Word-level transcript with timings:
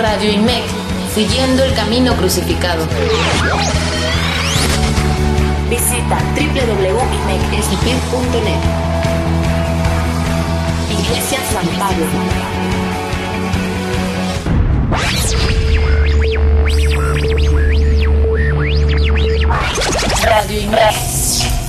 Radio 0.00 0.32
IMEC, 0.32 0.64
siguiendo 1.14 1.62
el 1.62 1.72
camino 1.74 2.16
crucificado. 2.16 2.86
Visita 5.68 6.18
www.imexsp.net. 6.34 8.62
Iglesia 10.90 11.38
San 11.52 11.68
Pablo. 11.78 12.06
Radio 20.24 20.60
IMEC. 20.60 21.59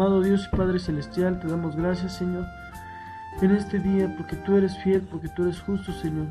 Amado 0.00 0.22
Dios 0.22 0.48
y 0.50 0.56
Padre 0.56 0.78
Celestial, 0.78 1.38
te 1.40 1.46
damos 1.46 1.76
gracias, 1.76 2.14
Señor, 2.14 2.46
en 3.42 3.50
este 3.50 3.78
día, 3.78 4.10
porque 4.16 4.34
tú 4.34 4.56
eres 4.56 4.74
fiel, 4.78 5.02
porque 5.02 5.28
tú 5.28 5.42
eres 5.42 5.60
justo, 5.60 5.92
Señor. 5.92 6.24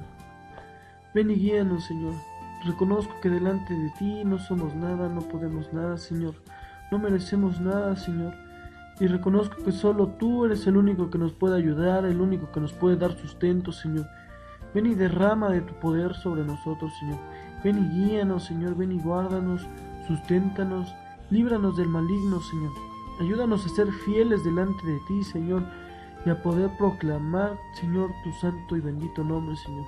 Ven 1.13 1.29
y 1.29 1.35
guíanos, 1.35 1.85
Señor. 1.85 2.15
Reconozco 2.65 3.13
que 3.21 3.29
delante 3.29 3.75
de 3.75 3.91
ti 3.99 4.23
no 4.25 4.39
somos 4.39 4.73
nada, 4.73 5.07
no 5.07 5.21
podemos 5.21 5.71
nada, 5.71 5.99
Señor. 5.99 6.33
No 6.89 6.97
merecemos 6.97 7.61
nada, 7.61 7.95
Señor. 7.95 8.33
Y 8.99 9.05
reconozco 9.05 9.63
que 9.63 9.71
solo 9.71 10.07
tú 10.17 10.45
eres 10.45 10.65
el 10.65 10.75
único 10.75 11.11
que 11.11 11.19
nos 11.19 11.33
puede 11.33 11.55
ayudar, 11.55 12.05
el 12.05 12.21
único 12.21 12.51
que 12.51 12.61
nos 12.61 12.73
puede 12.73 12.97
dar 12.97 13.15
sustento, 13.19 13.71
Señor. 13.71 14.07
Ven 14.73 14.87
y 14.87 14.95
derrama 14.95 15.47
de 15.49 15.61
tu 15.61 15.75
poder 15.75 16.15
sobre 16.15 16.43
nosotros, 16.43 16.91
Señor. 16.99 17.19
Ven 17.63 17.77
y 17.77 17.87
guíanos, 17.87 18.45
Señor. 18.45 18.75
Ven 18.75 18.93
y 18.93 18.99
guárdanos, 18.99 19.67
susténtanos, 20.07 20.91
líbranos 21.29 21.77
del 21.77 21.87
maligno, 21.87 22.41
Señor. 22.41 22.88
Ayúdanos 23.19 23.65
a 23.65 23.69
ser 23.69 23.91
fieles 23.91 24.45
delante 24.45 24.87
de 24.87 24.99
ti, 25.07 25.23
Señor, 25.23 25.63
y 26.25 26.29
a 26.29 26.41
poder 26.41 26.69
proclamar, 26.77 27.57
Señor, 27.73 28.11
tu 28.23 28.31
santo 28.31 28.77
y 28.77 28.79
bendito 28.79 29.23
nombre, 29.23 29.57
Señor. 29.57 29.85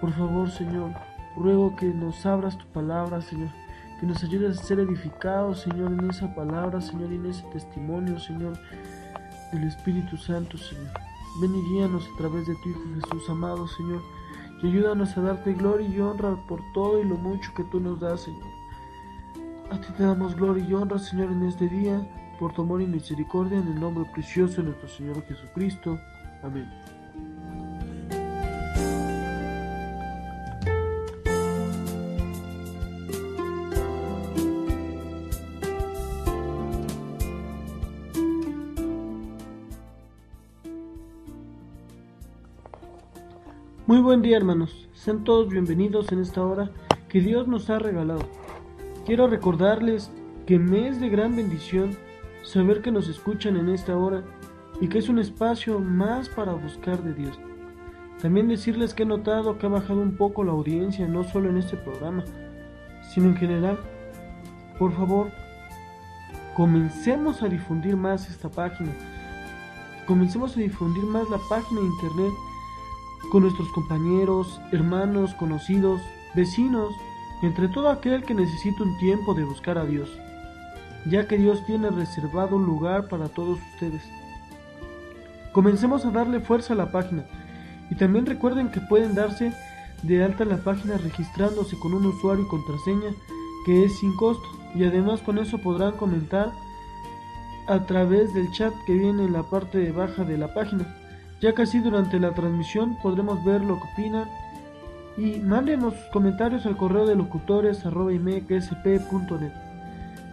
Por 0.00 0.12
favor, 0.12 0.48
Señor, 0.50 0.92
ruego 1.36 1.74
que 1.74 1.86
nos 1.86 2.24
abras 2.24 2.56
tu 2.56 2.66
palabra, 2.66 3.20
Señor, 3.22 3.48
que 3.98 4.06
nos 4.06 4.22
ayudes 4.22 4.58
a 4.58 4.62
ser 4.62 4.78
edificados, 4.78 5.62
Señor, 5.62 5.92
en 5.92 6.10
esa 6.10 6.32
palabra, 6.32 6.80
Señor, 6.80 7.10
y 7.10 7.16
en 7.16 7.26
ese 7.26 7.42
testimonio, 7.52 8.20
Señor, 8.20 8.56
del 9.52 9.64
Espíritu 9.64 10.16
Santo, 10.16 10.56
Señor. 10.56 10.92
Ven 11.40 11.54
y 11.54 11.62
guíanos 11.70 12.08
a 12.14 12.18
través 12.18 12.46
de 12.46 12.54
tu 12.56 12.68
Hijo 12.68 12.80
Jesús, 12.94 13.30
amado, 13.30 13.66
Señor, 13.66 14.00
y 14.62 14.68
ayúdanos 14.68 15.16
a 15.16 15.22
darte 15.22 15.54
gloria 15.54 15.88
y 15.88 15.98
honra 15.98 16.36
por 16.46 16.60
todo 16.72 17.00
y 17.00 17.04
lo 17.04 17.16
mucho 17.16 17.52
que 17.54 17.64
tú 17.64 17.80
nos 17.80 17.98
das, 17.98 18.20
Señor. 18.20 18.61
A 19.72 19.80
ti 19.80 19.88
te 19.96 20.02
damos 20.02 20.36
gloria 20.36 20.62
y 20.68 20.74
honra, 20.74 20.98
Señor, 20.98 21.32
en 21.32 21.44
este 21.44 21.66
día, 21.66 22.06
por 22.38 22.52
tu 22.52 22.60
amor 22.60 22.82
y 22.82 22.86
misericordia, 22.86 23.58
en 23.58 23.68
el 23.68 23.80
nombre 23.80 24.04
precioso 24.12 24.60
de 24.60 24.64
nuestro 24.64 24.86
Señor 24.86 25.24
Jesucristo. 25.24 25.98
Amén. 26.42 26.68
Muy 43.86 44.00
buen 44.02 44.20
día 44.20 44.36
hermanos, 44.36 44.86
sean 44.92 45.24
todos 45.24 45.48
bienvenidos 45.48 46.12
en 46.12 46.20
esta 46.20 46.44
hora 46.44 46.70
que 47.08 47.20
Dios 47.20 47.48
nos 47.48 47.70
ha 47.70 47.78
regalado. 47.78 48.41
Quiero 49.04 49.26
recordarles 49.26 50.12
que 50.46 50.60
me 50.60 50.86
es 50.86 51.00
de 51.00 51.08
gran 51.08 51.34
bendición 51.34 51.96
saber 52.44 52.82
que 52.82 52.92
nos 52.92 53.08
escuchan 53.08 53.56
en 53.56 53.68
esta 53.68 53.96
hora 53.96 54.22
y 54.80 54.88
que 54.88 54.98
es 54.98 55.08
un 55.08 55.18
espacio 55.18 55.80
más 55.80 56.28
para 56.28 56.52
buscar 56.52 57.02
de 57.02 57.12
Dios. 57.12 57.38
También 58.20 58.46
decirles 58.46 58.94
que 58.94 59.02
he 59.02 59.06
notado 59.06 59.58
que 59.58 59.66
ha 59.66 59.70
bajado 59.70 60.00
un 60.00 60.16
poco 60.16 60.44
la 60.44 60.52
audiencia, 60.52 61.08
no 61.08 61.24
solo 61.24 61.50
en 61.50 61.56
este 61.56 61.76
programa, 61.76 62.24
sino 63.12 63.28
en 63.28 63.36
general. 63.36 63.78
Por 64.78 64.92
favor, 64.92 65.32
comencemos 66.54 67.42
a 67.42 67.48
difundir 67.48 67.96
más 67.96 68.30
esta 68.30 68.48
página. 68.48 68.92
Comencemos 70.06 70.56
a 70.56 70.60
difundir 70.60 71.04
más 71.04 71.28
la 71.28 71.38
página 71.48 71.80
de 71.80 71.86
internet 71.86 72.32
con 73.32 73.42
nuestros 73.42 73.68
compañeros, 73.72 74.60
hermanos, 74.70 75.34
conocidos, 75.34 76.00
vecinos, 76.36 76.92
entre 77.42 77.68
todo 77.68 77.90
aquel 77.90 78.24
que 78.24 78.34
necesita 78.34 78.84
un 78.84 78.96
tiempo 78.98 79.34
de 79.34 79.44
buscar 79.44 79.76
a 79.76 79.84
Dios, 79.84 80.08
ya 81.04 81.26
que 81.26 81.36
Dios 81.36 81.64
tiene 81.66 81.90
reservado 81.90 82.56
un 82.56 82.64
lugar 82.64 83.08
para 83.08 83.28
todos 83.28 83.58
ustedes. 83.74 84.02
Comencemos 85.52 86.06
a 86.06 86.10
darle 86.10 86.40
fuerza 86.40 86.72
a 86.72 86.76
la 86.76 86.92
página 86.92 87.24
y 87.90 87.96
también 87.96 88.24
recuerden 88.24 88.70
que 88.70 88.80
pueden 88.80 89.14
darse 89.14 89.52
de 90.02 90.24
alta 90.24 90.44
la 90.44 90.56
página 90.56 90.96
registrándose 90.96 91.78
con 91.78 91.94
un 91.94 92.06
usuario 92.06 92.44
y 92.44 92.48
contraseña 92.48 93.10
que 93.66 93.84
es 93.84 93.98
sin 93.98 94.16
costo 94.16 94.48
y 94.74 94.84
además 94.84 95.20
con 95.20 95.38
eso 95.38 95.58
podrán 95.58 95.92
comentar 95.92 96.52
a 97.68 97.86
través 97.86 98.32
del 98.34 98.50
chat 98.52 98.72
que 98.86 98.94
viene 98.94 99.24
en 99.24 99.32
la 99.32 99.42
parte 99.42 99.78
de 99.78 99.92
baja 99.92 100.24
de 100.24 100.38
la 100.38 100.52
página 100.54 100.86
ya 101.40 101.54
que 101.54 101.62
así 101.62 101.80
durante 101.80 102.18
la 102.18 102.32
transmisión 102.32 102.96
podremos 103.02 103.44
ver 103.44 103.60
lo 103.62 103.78
que 103.78 103.88
opinan 103.92 104.28
y 105.16 105.40
mándenos 105.40 105.94
sus 105.94 106.06
comentarios 106.06 106.66
al 106.66 106.76
correo 106.76 107.06
de 107.06 107.16
locutores 107.16 107.84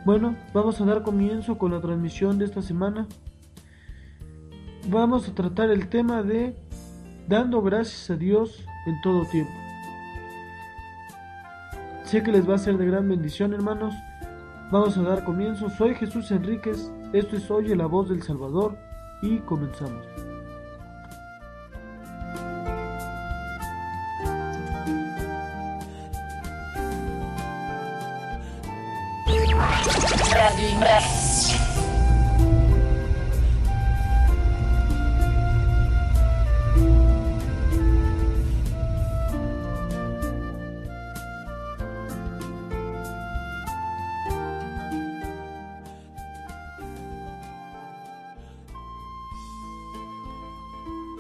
Bueno, 0.06 0.35
vamos 0.53 0.79
a 0.79 0.85
dar 0.85 1.03
comienzo 1.03 1.57
con 1.57 1.72
la 1.72 1.81
transmisión 1.81 2.38
de 2.40 2.45
esta 2.45 2.62
semana. 2.62 3.07
Vamos 4.88 5.28
a 5.28 5.35
tratar 5.35 5.69
el 5.69 5.90
tema 5.90 6.23
de 6.23 6.56
dando 7.28 7.62
gracias 7.62 8.09
a 8.09 8.16
Dios 8.16 8.66
en 8.85 9.01
todo 9.01 9.25
tiempo. 9.25 9.53
Sé 12.03 12.23
que 12.23 12.31
les 12.31 12.50
va 12.50 12.56
a 12.56 12.57
ser 12.57 12.78
de 12.78 12.88
gran 12.88 13.07
bendición, 13.07 13.53
hermanos. 13.53 13.94
Vamos 14.72 14.97
a 14.97 15.03
dar 15.03 15.23
comienzo. 15.25 15.69
Soy 15.69 15.94
Jesús 15.94 16.31
Enríquez. 16.31 16.91
Esto 17.13 17.35
es 17.35 17.51
Oye 17.51 17.75
la 17.75 17.85
voz 17.85 18.09
del 18.09 18.23
Salvador 18.23 18.78
y 19.22 19.38
comenzamos. 19.40 20.28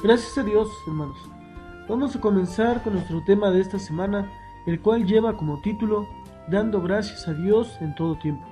Gracias 0.01 0.37
a 0.37 0.43
Dios, 0.43 0.69
hermanos. 0.87 1.17
Vamos 1.87 2.15
a 2.15 2.19
comenzar 2.19 2.81
con 2.83 2.93
nuestro 2.93 3.23
tema 3.25 3.51
de 3.51 3.61
esta 3.61 3.77
semana, 3.77 4.31
el 4.65 4.81
cual 4.81 5.05
lleva 5.05 5.37
como 5.37 5.61
título 5.61 6.07
Dando 6.47 6.81
gracias 6.81 7.27
a 7.27 7.33
Dios 7.33 7.77
en 7.79 7.93
todo 7.93 8.17
tiempo. 8.17 8.48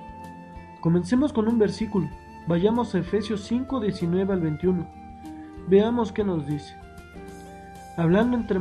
Comencemos 0.81 1.33
con 1.33 1.47
un 1.47 1.57
versículo. 1.57 2.07
Vayamos 2.47 2.93
a 2.93 2.99
Efesios 2.99 3.41
5, 3.45 3.79
19 3.79 4.31
al 4.31 4.41
21. 4.41 4.87
Veamos 5.67 6.11
qué 6.11 6.23
nos 6.23 6.45
dice. 6.45 6.75
hablando 7.97 8.37
entre, 8.37 8.59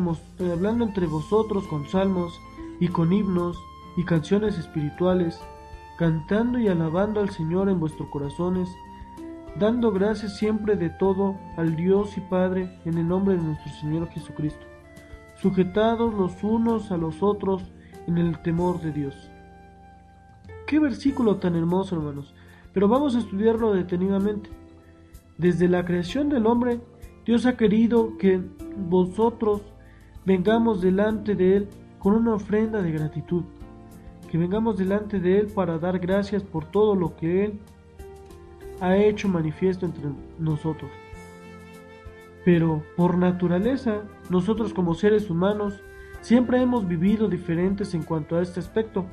hablando 0.51 0.85
entre 0.85 1.07
vosotros 1.07 1.67
con 1.69 1.87
salmos 1.87 2.33
y 2.81 2.89
con 2.89 3.13
himnos 3.13 3.59
y 3.99 4.05
canciones 4.05 4.59
espirituales, 4.59 5.39
cantando 5.99 6.59
y 6.59 6.69
alabando 6.69 7.21
al 7.21 7.31
Señor 7.31 7.69
en 7.69 7.81
vuestros 7.81 8.09
corazones, 8.09 8.69
dando 9.59 9.93
gracias 9.93 10.39
siempre 10.39 10.77
de 10.77 10.89
todo 10.91 11.37
al 11.59 11.77
Dios 11.77 12.17
y 12.17 12.21
Padre 12.23 12.81
en 12.87 12.97
el 12.97 13.07
nombre 13.07 13.37
de 13.37 13.43
nuestro 13.43 13.73
Señor 13.75 14.09
Jesucristo, 14.09 14.67
sujetados 15.37 16.15
los 16.15 16.43
unos 16.43 16.91
a 16.91 16.97
los 16.97 17.23
otros 17.23 17.63
en 18.07 18.17
el 18.19 18.41
temor 18.43 18.81
de 18.81 18.93
Dios. 18.93 19.31
Qué 20.67 20.81
versículo 20.81 21.37
tan 21.37 21.55
hermoso, 21.55 21.95
hermanos, 21.95 22.35
pero 22.73 22.89
vamos 22.89 23.15
a 23.15 23.21
estudiarlo 23.21 23.73
detenidamente. 23.73 24.51
Desde 25.39 25.69
la 25.69 25.85
creación 25.85 26.29
del 26.29 26.47
hombre, 26.47 26.81
Dios 27.25 27.47
ha 27.47 27.57
querido 27.57 28.19
que 28.19 28.41
vosotros 28.77 29.63
vengamos 30.25 30.81
delante 30.81 31.37
de 31.37 31.57
Él 31.57 31.69
con 32.01 32.15
una 32.15 32.35
ofrenda 32.35 32.83
de 32.83 32.91
gratitud, 32.91 33.45
que 34.29 34.39
vengamos 34.39 34.77
delante 34.77 35.21
de 35.21 35.39
Él 35.39 35.47
para 35.47 35.79
dar 35.79 36.01
gracias 36.01 36.43
por 36.43 36.65
todo 36.65 36.97
lo 36.97 37.17
que 37.17 37.45
Él 37.45 37.61
ha 38.81 38.97
hecho 38.97 39.29
manifiesto 39.29 39.87
entre 39.87 40.11
nosotros. 40.39 40.91
Pero 42.45 42.83
por 42.97 43.19
naturaleza, 43.19 44.03
nosotros 44.31 44.75
como 44.75 44.95
seres 44.95 45.31
humanos 45.31 45.81
siempre 46.21 46.61
hemos 46.61 46.87
vivido 46.89 47.29
diferentes 47.29 47.95
en 47.95 48.03
cuanto 48.03 48.37
a 48.37 48.43
este 48.43 48.59
aspecto. 48.59 49.07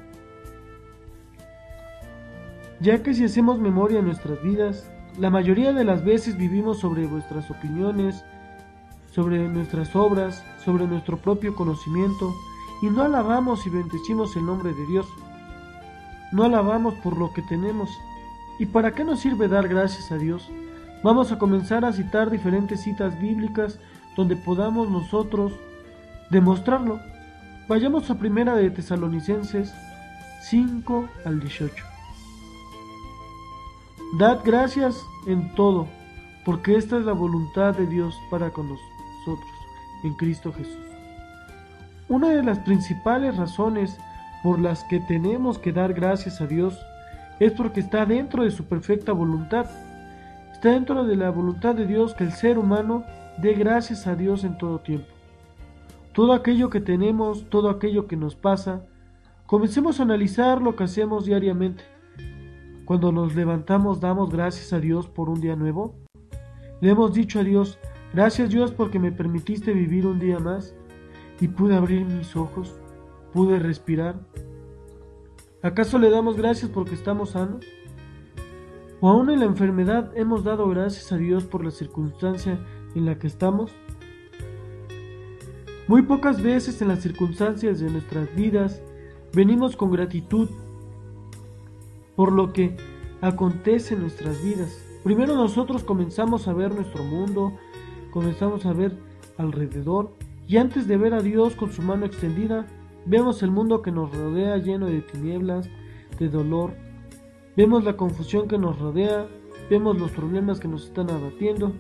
Ya 2.84 3.02
que 3.02 3.14
si 3.14 3.24
hacemos 3.24 3.60
memoria 3.60 4.00
en 4.00 4.06
nuestras 4.06 4.44
vidas, 4.44 4.92
la 5.18 5.30
mayoría 5.30 5.72
de 5.72 5.86
las 5.86 6.04
veces 6.04 6.36
vivimos 6.36 6.80
sobre 6.80 7.08
vuestras 7.08 7.50
opiniones, 7.50 8.26
sobre 9.10 9.48
nuestras 9.48 9.96
obras, 9.96 10.44
sobre 10.66 10.86
nuestro 10.86 11.16
propio 11.16 11.56
conocimiento, 11.56 12.34
y 12.82 12.88
no 12.88 13.04
alabamos 13.04 13.66
y 13.66 13.70
bendecimos 13.70 14.36
el 14.36 14.46
nombre 14.46 14.74
de 14.74 14.86
Dios. 14.88 15.08
No 16.34 16.44
alabamos 16.44 16.94
por 16.96 17.18
lo 17.18 17.32
que 17.32 17.42
tenemos. 17.44 17.90
¿Y 18.60 18.66
para 18.66 18.92
qué 18.92 19.06
nos 19.06 19.22
sirve 19.22 19.48
dar 19.48 19.70
gracias 19.70 20.12
a 20.12 20.18
Dios? 20.18 20.52
Vamos 21.06 21.32
a 21.32 21.40
comenzar 21.40 21.86
a 21.86 21.94
citar 21.94 22.30
diferentes 22.30 22.82
citas 22.82 23.18
bíblicas 23.18 23.80
donde 24.18 24.36
podamos 24.36 24.90
nosotros 24.90 25.54
demostrarlo. 26.32 27.00
Vayamos 27.70 28.10
a 28.10 28.20
primera 28.20 28.58
de 28.58 28.70
Tesalonicenses 28.72 29.74
5 30.42 31.08
al 31.24 31.40
18. 31.40 31.93
Dad 34.20 34.42
gracias 34.46 35.04
en 35.26 35.56
todo, 35.56 35.88
porque 36.46 36.78
esta 36.78 37.00
es 37.00 37.06
la 37.06 37.14
voluntad 37.14 37.74
de 37.74 37.88
Dios 37.88 38.16
para 38.30 38.52
con 38.52 38.70
nosotros 38.70 39.50
en 40.04 40.14
Cristo 40.14 40.54
Jesús. 40.54 40.86
Una 42.10 42.30
de 42.30 42.44
las 42.44 42.60
principales 42.60 43.36
razones 43.38 43.98
por 44.44 44.60
las 44.60 44.84
que 44.84 45.00
tenemos 45.00 45.58
que 45.58 45.74
dar 45.74 45.96
gracias 45.96 46.42
a 46.42 46.46
Dios 46.46 46.80
es 47.40 47.54
porque 47.54 47.80
está 47.80 48.06
dentro 48.06 48.44
de 48.44 48.52
su 48.52 48.66
perfecta 48.66 49.14
voluntad. 49.14 49.66
Está 50.52 50.70
dentro 50.70 51.06
de 51.06 51.16
la 51.16 51.32
voluntad 51.32 51.74
de 51.74 51.88
Dios 51.88 52.14
que 52.14 52.26
el 52.26 52.34
ser 52.34 52.60
humano 52.60 53.06
dé 53.40 53.54
gracias 53.54 54.06
a 54.06 54.16
Dios 54.16 54.44
en 54.44 54.60
todo 54.60 54.78
tiempo. 54.78 55.08
Todo 56.14 56.34
aquello 56.34 56.70
que 56.70 56.82
tenemos, 56.82 57.50
todo 57.50 57.68
aquello 57.68 58.06
que 58.06 58.16
nos 58.16 58.36
pasa, 58.36 58.84
comencemos 59.48 60.00
a 60.00 60.04
analizar 60.04 60.62
lo 60.62 60.76
que 60.76 60.84
hacemos 60.84 61.26
diariamente. 61.26 61.93
Cuando 62.86 63.12
nos 63.12 63.36
levantamos 63.36 64.00
damos 64.00 64.30
gracias 64.30 64.74
a 64.74 64.80
Dios 64.80 65.08
por 65.08 65.30
un 65.30 65.42
día 65.42 65.56
nuevo. 65.56 65.96
Le 66.82 66.90
hemos 66.90 67.14
dicho 67.14 67.40
a 67.40 67.44
Dios, 67.44 67.80
Gracias 68.14 68.52
Dios 68.52 68.72
porque 68.72 69.00
me 69.00 69.12
permitiste 69.12 69.74
vivir 69.74 70.06
un 70.06 70.20
día 70.20 70.38
más 70.38 70.76
y 71.42 71.48
pude 71.48 71.76
abrir 71.76 72.06
mis 72.06 72.36
ojos, 72.36 72.76
pude 73.34 73.58
respirar. 73.58 74.20
¿Acaso 75.64 75.98
le 75.98 76.12
damos 76.12 76.38
gracias 76.38 76.70
porque 76.70 76.94
estamos 76.94 77.32
sanos? 77.32 77.66
¿O 79.02 79.10
aún 79.10 79.32
en 79.32 79.40
la 79.40 79.46
enfermedad 79.46 80.12
hemos 80.16 80.44
dado 80.44 80.70
gracias 80.70 81.12
a 81.12 81.18
Dios 81.18 81.46
por 81.46 81.66
la 81.66 81.72
circunstancia 81.72 82.60
en 82.94 83.08
la 83.08 83.18
que 83.18 83.26
estamos? 83.26 83.72
Muy 85.88 86.04
pocas 86.04 86.40
veces 86.40 86.84
en 86.84 86.90
las 86.90 87.00
circunstancias 87.00 87.80
de 87.80 87.90
nuestras 87.90 88.34
vidas 88.36 88.84
venimos 89.34 89.76
con 89.76 89.90
gratitud 89.90 90.52
por 92.16 92.32
lo 92.32 92.54
que 92.54 92.76
acontece 93.22 93.96
en 93.96 94.02
nuestras 94.02 94.44
vidas. 94.44 94.84
Primero 95.04 95.36
nosotros 95.36 95.84
comenzamos 95.84 96.48
a 96.48 96.54
ver 96.54 96.74
nuestro 96.74 97.04
mundo, 97.04 97.54
comenzamos 98.12 98.66
a 98.66 98.74
ver 98.74 98.98
alrededor 99.38 100.12
y 100.48 100.58
antes 100.58 100.88
de 100.88 100.98
ver 100.98 101.14
a 101.14 101.22
Dios 101.22 101.56
con 101.56 101.72
su 101.72 101.82
mano 101.82 102.06
extendida, 102.06 102.68
vemos 103.06 103.44
el 103.44 103.52
mundo 103.52 103.82
que 103.82 103.92
nos 103.92 104.16
rodea 104.16 104.58
lleno 104.58 104.88
de 104.88 105.02
tinieblas, 105.02 105.70
de 106.20 106.30
dolor, 106.30 106.74
vemos 107.56 107.84
la 107.84 107.98
confusión 107.98 108.48
que 108.48 108.58
nos 108.58 108.80
rodea, 108.80 109.28
vemos 109.70 110.00
los 110.00 110.12
problemas 110.12 110.60
que 110.60 110.68
nos 110.68 110.86
están 110.86 111.10
abatiendo 111.10 111.74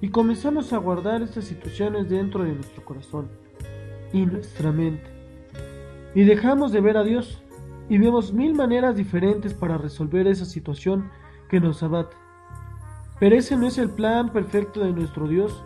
y 0.00 0.08
comenzamos 0.08 0.72
a 0.72 0.78
guardar 0.78 1.22
estas 1.22 1.44
situaciones 1.44 2.08
dentro 2.08 2.44
de 2.44 2.54
nuestro 2.54 2.84
corazón 2.84 3.28
y 4.12 4.24
nuestra 4.24 4.72
mente. 4.72 5.10
Y 6.14 6.24
dejamos 6.24 6.72
de 6.72 6.80
ver 6.80 6.96
a 6.96 7.04
Dios 7.04 7.42
y 7.88 7.98
vemos 7.98 8.32
mil 8.32 8.54
maneras 8.54 8.96
diferentes 8.96 9.54
para 9.54 9.78
resolver 9.78 10.26
esa 10.26 10.44
situación 10.44 11.10
que 11.48 11.60
nos 11.60 11.82
abate. 11.82 12.16
Pero 13.18 13.36
ese 13.36 13.56
no 13.56 13.66
es 13.66 13.78
el 13.78 13.90
plan 13.90 14.30
perfecto 14.30 14.80
de 14.80 14.92
nuestro 14.92 15.26
Dios. 15.26 15.64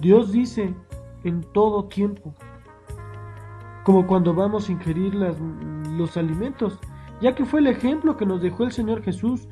Dios 0.00 0.32
dice 0.32 0.74
en 1.24 1.42
todo 1.52 1.84
tiempo, 1.84 2.34
como 3.84 4.06
cuando 4.06 4.34
vamos 4.34 4.68
a 4.68 4.72
ingerir 4.72 5.14
los 5.14 6.16
alimentos, 6.16 6.78
ya 7.20 7.34
que 7.34 7.44
fue 7.44 7.60
el 7.60 7.66
ejemplo 7.66 8.16
que 8.16 8.26
nos 8.26 8.42
dejó 8.42 8.64
el 8.64 8.72
Señor 8.72 9.02
Jesús 9.02 9.48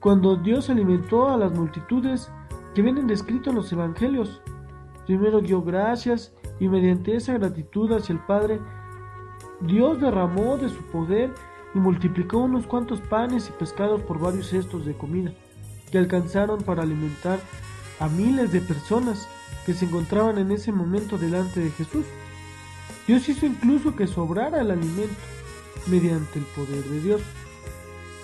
cuando 0.00 0.36
Dios 0.36 0.68
alimentó 0.68 1.30
a 1.30 1.38
las 1.38 1.52
multitudes 1.52 2.30
que 2.74 2.82
vienen 2.82 3.06
descritos 3.06 3.48
en 3.48 3.56
los 3.56 3.72
evangelios. 3.72 4.42
Primero 5.06 5.40
dio 5.40 5.62
gracias 5.62 6.34
y 6.60 6.68
mediante 6.68 7.16
esa 7.16 7.34
gratitud 7.34 7.92
hacia 7.92 8.14
el 8.14 8.20
Padre, 8.20 8.60
Dios 9.60 10.00
derramó 10.00 10.56
de 10.56 10.68
su 10.68 10.82
poder 10.84 11.32
y 11.74 11.78
multiplicó 11.78 12.38
unos 12.38 12.66
cuantos 12.66 13.00
panes 13.00 13.48
y 13.48 13.52
pescados 13.52 14.02
por 14.02 14.18
varios 14.18 14.48
cestos 14.48 14.84
de 14.84 14.94
comida 14.94 15.32
que 15.90 15.98
alcanzaron 15.98 16.62
para 16.62 16.82
alimentar 16.82 17.38
a 18.00 18.08
miles 18.08 18.52
de 18.52 18.60
personas 18.60 19.28
que 19.64 19.74
se 19.74 19.84
encontraban 19.84 20.38
en 20.38 20.50
ese 20.50 20.72
momento 20.72 21.18
delante 21.18 21.60
de 21.60 21.70
Jesús. 21.70 22.04
Dios 23.06 23.28
hizo 23.28 23.46
incluso 23.46 23.94
que 23.94 24.06
sobrara 24.06 24.60
el 24.60 24.70
alimento 24.70 25.14
mediante 25.86 26.38
el 26.38 26.44
poder 26.46 26.84
de 26.84 27.00
Dios. 27.00 27.22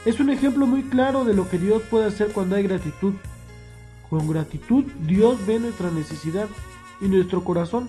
Es 0.04 0.18
un 0.18 0.30
ejemplo 0.30 0.66
muy 0.66 0.82
claro 0.82 1.24
de 1.24 1.34
lo 1.34 1.48
que 1.48 1.58
Dios 1.58 1.82
puede 1.82 2.06
hacer 2.06 2.32
cuando 2.32 2.56
hay 2.56 2.62
gratitud. 2.62 3.14
Con 4.08 4.28
gratitud 4.28 4.84
Dios 5.06 5.38
ve 5.46 5.60
nuestra 5.60 5.90
necesidad 5.90 6.48
y 7.00 7.06
nuestro 7.08 7.44
corazón 7.44 7.88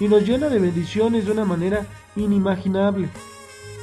y 0.00 0.08
nos 0.08 0.24
llena 0.26 0.48
de 0.48 0.58
bendiciones 0.58 1.26
de 1.26 1.32
una 1.32 1.44
manera 1.44 1.86
inimaginable, 2.18 3.08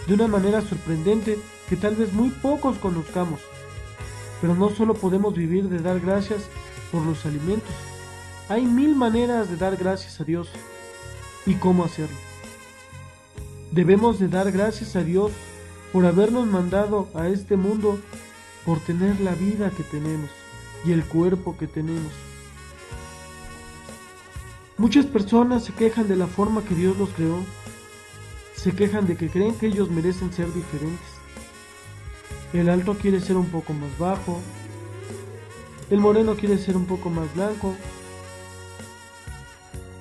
de 0.07 0.13
una 0.13 0.27
manera 0.27 0.61
sorprendente 0.61 1.39
que 1.69 1.75
tal 1.75 1.95
vez 1.95 2.13
muy 2.13 2.29
pocos 2.29 2.77
conozcamos. 2.77 3.39
Pero 4.41 4.55
no 4.55 4.69
solo 4.69 4.93
podemos 4.93 5.33
vivir 5.33 5.69
de 5.69 5.79
dar 5.79 5.99
gracias 5.99 6.43
por 6.91 7.01
los 7.01 7.25
alimentos, 7.25 7.73
hay 8.47 8.65
mil 8.65 8.95
maneras 8.95 9.49
de 9.49 9.57
dar 9.57 9.75
gracias 9.75 10.21
a 10.21 10.23
Dios 10.23 10.49
y 11.45 11.55
cómo 11.55 11.83
hacerlo. 11.83 12.17
Debemos 13.71 14.19
de 14.19 14.27
dar 14.27 14.51
gracias 14.51 14.95
a 14.95 15.03
Dios 15.03 15.31
por 15.91 16.05
habernos 16.05 16.45
mandado 16.45 17.07
a 17.15 17.27
este 17.27 17.57
mundo, 17.57 17.99
por 18.65 18.79
tener 18.79 19.19
la 19.19 19.33
vida 19.33 19.71
que 19.71 19.83
tenemos 19.83 20.29
y 20.85 20.91
el 20.91 21.03
cuerpo 21.03 21.57
que 21.57 21.67
tenemos. 21.67 22.11
Muchas 24.77 25.05
personas 25.05 25.63
se 25.63 25.73
quejan 25.73 26.07
de 26.07 26.17
la 26.17 26.27
forma 26.27 26.63
que 26.63 26.75
Dios 26.75 26.97
los 26.97 27.09
creó, 27.09 27.39
se 28.65 28.71
quejan 28.73 29.05
de 29.05 29.15
que 29.15 29.29
creen 29.29 29.53
que 29.53 29.67
ellos 29.67 29.91
merecen 29.91 30.33
ser 30.33 30.51
diferentes. 30.51 31.07
El 32.51 32.67
alto 32.67 32.95
quiere 32.95 33.19
ser 33.19 33.37
un 33.37 33.45
poco 33.45 33.73
más 33.73 33.95
bajo, 33.99 34.41
el 35.91 35.99
moreno 35.99 36.35
quiere 36.35 36.57
ser 36.57 36.75
un 36.75 36.87
poco 36.87 37.11
más 37.11 37.31
blanco. 37.35 37.75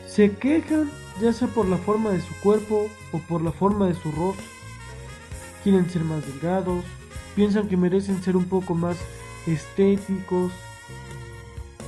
Se 0.09 0.31
quejan 0.31 0.91
ya 1.21 1.35
sea 1.35 1.47
por 1.49 1.69
la 1.69 1.77
forma 1.77 2.13
de 2.13 2.23
su 2.23 2.33
cuerpo 2.37 2.89
o 3.13 3.19
por 3.19 3.43
la 3.43 3.53
forma 3.53 3.87
de 3.87 3.95
su 3.97 4.11
rostro. 4.11 4.47
Quieren 5.63 5.91
ser 5.91 6.03
más 6.03 6.27
delgados, 6.27 6.87
piensan 7.37 7.69
que 7.69 7.77
merecen 7.77 8.23
ser 8.23 8.35
un 8.35 8.47
poco 8.47 8.75
más 8.75 8.97
estéticos. 9.47 10.53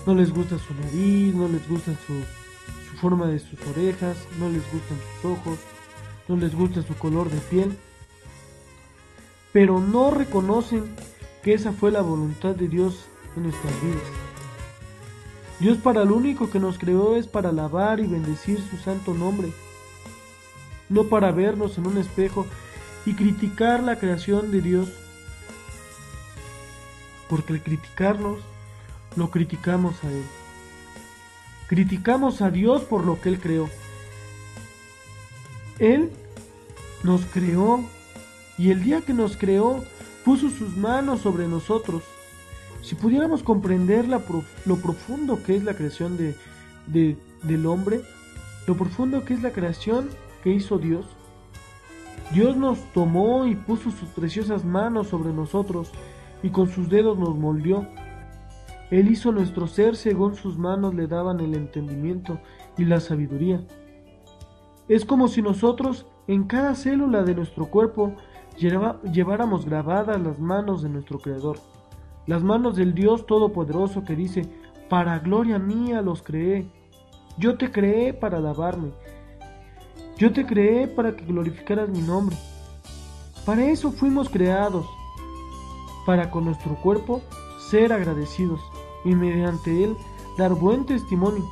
No 0.04 0.14
les 0.14 0.30
gusta 0.30 0.58
su 0.58 0.74
nariz, 0.74 1.34
no 1.34 1.48
les 1.48 1.66
gusta 1.66 1.92
su, 2.06 2.20
su 2.90 2.96
forma 2.98 3.28
de 3.28 3.38
sus 3.38 3.58
orejas, 3.66 4.18
no 4.38 4.50
les 4.50 4.62
gustan 4.70 4.98
sus 5.22 5.30
ojos, 5.30 5.58
no 6.28 6.36
les 6.36 6.54
gusta 6.54 6.82
su 6.82 6.94
color 6.96 7.30
de 7.30 7.38
piel. 7.38 7.76
Pero 9.52 9.80
no 9.80 10.10
reconocen 10.10 10.84
que 11.42 11.54
esa 11.54 11.72
fue 11.72 11.90
la 11.90 12.02
voluntad 12.02 12.54
de 12.54 12.68
Dios 12.68 13.06
en 13.36 13.44
nuestras 13.44 13.72
vidas. 13.82 14.02
Dios 15.58 15.78
para 15.78 16.04
lo 16.04 16.16
único 16.16 16.50
que 16.50 16.58
nos 16.58 16.78
creó 16.78 17.16
es 17.16 17.26
para 17.26 17.48
alabar 17.48 18.00
y 18.00 18.06
bendecir 18.06 18.60
su 18.60 18.76
santo 18.76 19.14
nombre, 19.14 19.52
no 20.90 21.04
para 21.04 21.32
vernos 21.32 21.78
en 21.78 21.86
un 21.86 21.96
espejo 21.96 22.46
y 23.06 23.14
criticar 23.14 23.82
la 23.82 23.98
creación 23.98 24.50
de 24.50 24.60
Dios. 24.60 24.88
Porque 27.28 27.54
al 27.54 27.62
criticarnos, 27.62 28.40
lo 29.16 29.30
criticamos 29.30 30.04
a 30.04 30.10
Él. 30.10 30.24
Criticamos 31.68 32.42
a 32.42 32.50
Dios 32.50 32.82
por 32.82 33.04
lo 33.04 33.20
que 33.20 33.30
Él 33.30 33.40
creó. 33.40 33.68
Él 35.78 36.10
nos 37.02 37.24
creó 37.26 37.84
y 38.58 38.70
el 38.70 38.82
día 38.82 39.02
que 39.02 39.12
nos 39.12 39.36
creó 39.36 39.84
puso 40.24 40.50
sus 40.50 40.76
manos 40.76 41.20
sobre 41.20 41.46
nosotros. 41.46 42.02
Si 42.82 42.94
pudiéramos 42.94 43.42
comprender 43.42 44.06
lo 44.08 44.76
profundo 44.76 45.42
que 45.42 45.56
es 45.56 45.64
la 45.64 45.74
creación 45.74 46.16
de, 46.16 47.16
del 47.42 47.66
hombre, 47.66 48.00
lo 48.66 48.76
profundo 48.76 49.24
que 49.24 49.34
es 49.34 49.42
la 49.42 49.52
creación 49.52 50.08
que 50.42 50.50
hizo 50.50 50.78
Dios, 50.78 51.06
Dios 52.32 52.56
nos 52.56 52.78
tomó 52.92 53.46
y 53.46 53.54
puso 53.54 53.90
sus 53.90 54.08
preciosas 54.08 54.64
manos 54.64 55.08
sobre 55.08 55.32
nosotros 55.32 55.92
y 56.42 56.50
con 56.50 56.68
sus 56.68 56.88
dedos 56.88 57.18
nos 57.18 57.36
moldeó. 57.36 57.86
Él 58.90 59.10
hizo 59.10 59.32
nuestro 59.32 59.66
ser 59.66 59.96
según 59.96 60.36
sus 60.36 60.58
manos 60.58 60.94
le 60.94 61.06
daban 61.06 61.40
el 61.40 61.54
entendimiento 61.54 62.40
y 62.76 62.84
la 62.84 63.00
sabiduría. 63.00 63.60
Es 64.88 65.04
como 65.04 65.28
si 65.28 65.42
nosotros 65.42 66.06
en 66.28 66.44
cada 66.44 66.74
célula 66.74 67.22
de 67.22 67.34
nuestro 67.34 67.66
cuerpo 67.66 68.14
lleváramos 68.58 69.66
grabadas 69.66 70.20
las 70.20 70.38
manos 70.38 70.82
de 70.82 70.88
nuestro 70.88 71.18
Creador, 71.18 71.58
las 72.26 72.42
manos 72.42 72.76
del 72.76 72.94
Dios 72.94 73.26
Todopoderoso 73.26 74.04
que 74.04 74.16
dice, 74.16 74.48
para 74.88 75.18
gloria 75.18 75.58
mía 75.58 76.02
los 76.02 76.22
creé, 76.22 76.70
yo 77.38 77.58
te 77.58 77.70
creé 77.70 78.14
para 78.14 78.38
alabarme, 78.38 78.92
yo 80.16 80.32
te 80.32 80.46
creé 80.46 80.88
para 80.88 81.14
que 81.14 81.24
glorificaras 81.24 81.88
mi 81.88 82.00
nombre. 82.00 82.36
Para 83.44 83.66
eso 83.66 83.92
fuimos 83.92 84.28
creados, 84.28 84.86
para 86.06 86.30
con 86.30 86.44
nuestro 86.44 86.76
cuerpo 86.76 87.20
ser 87.70 87.92
agradecidos 87.92 88.60
y 89.04 89.14
mediante 89.14 89.84
él 89.84 89.96
dar 90.38 90.54
buen 90.54 90.86
testimonio. 90.86 91.44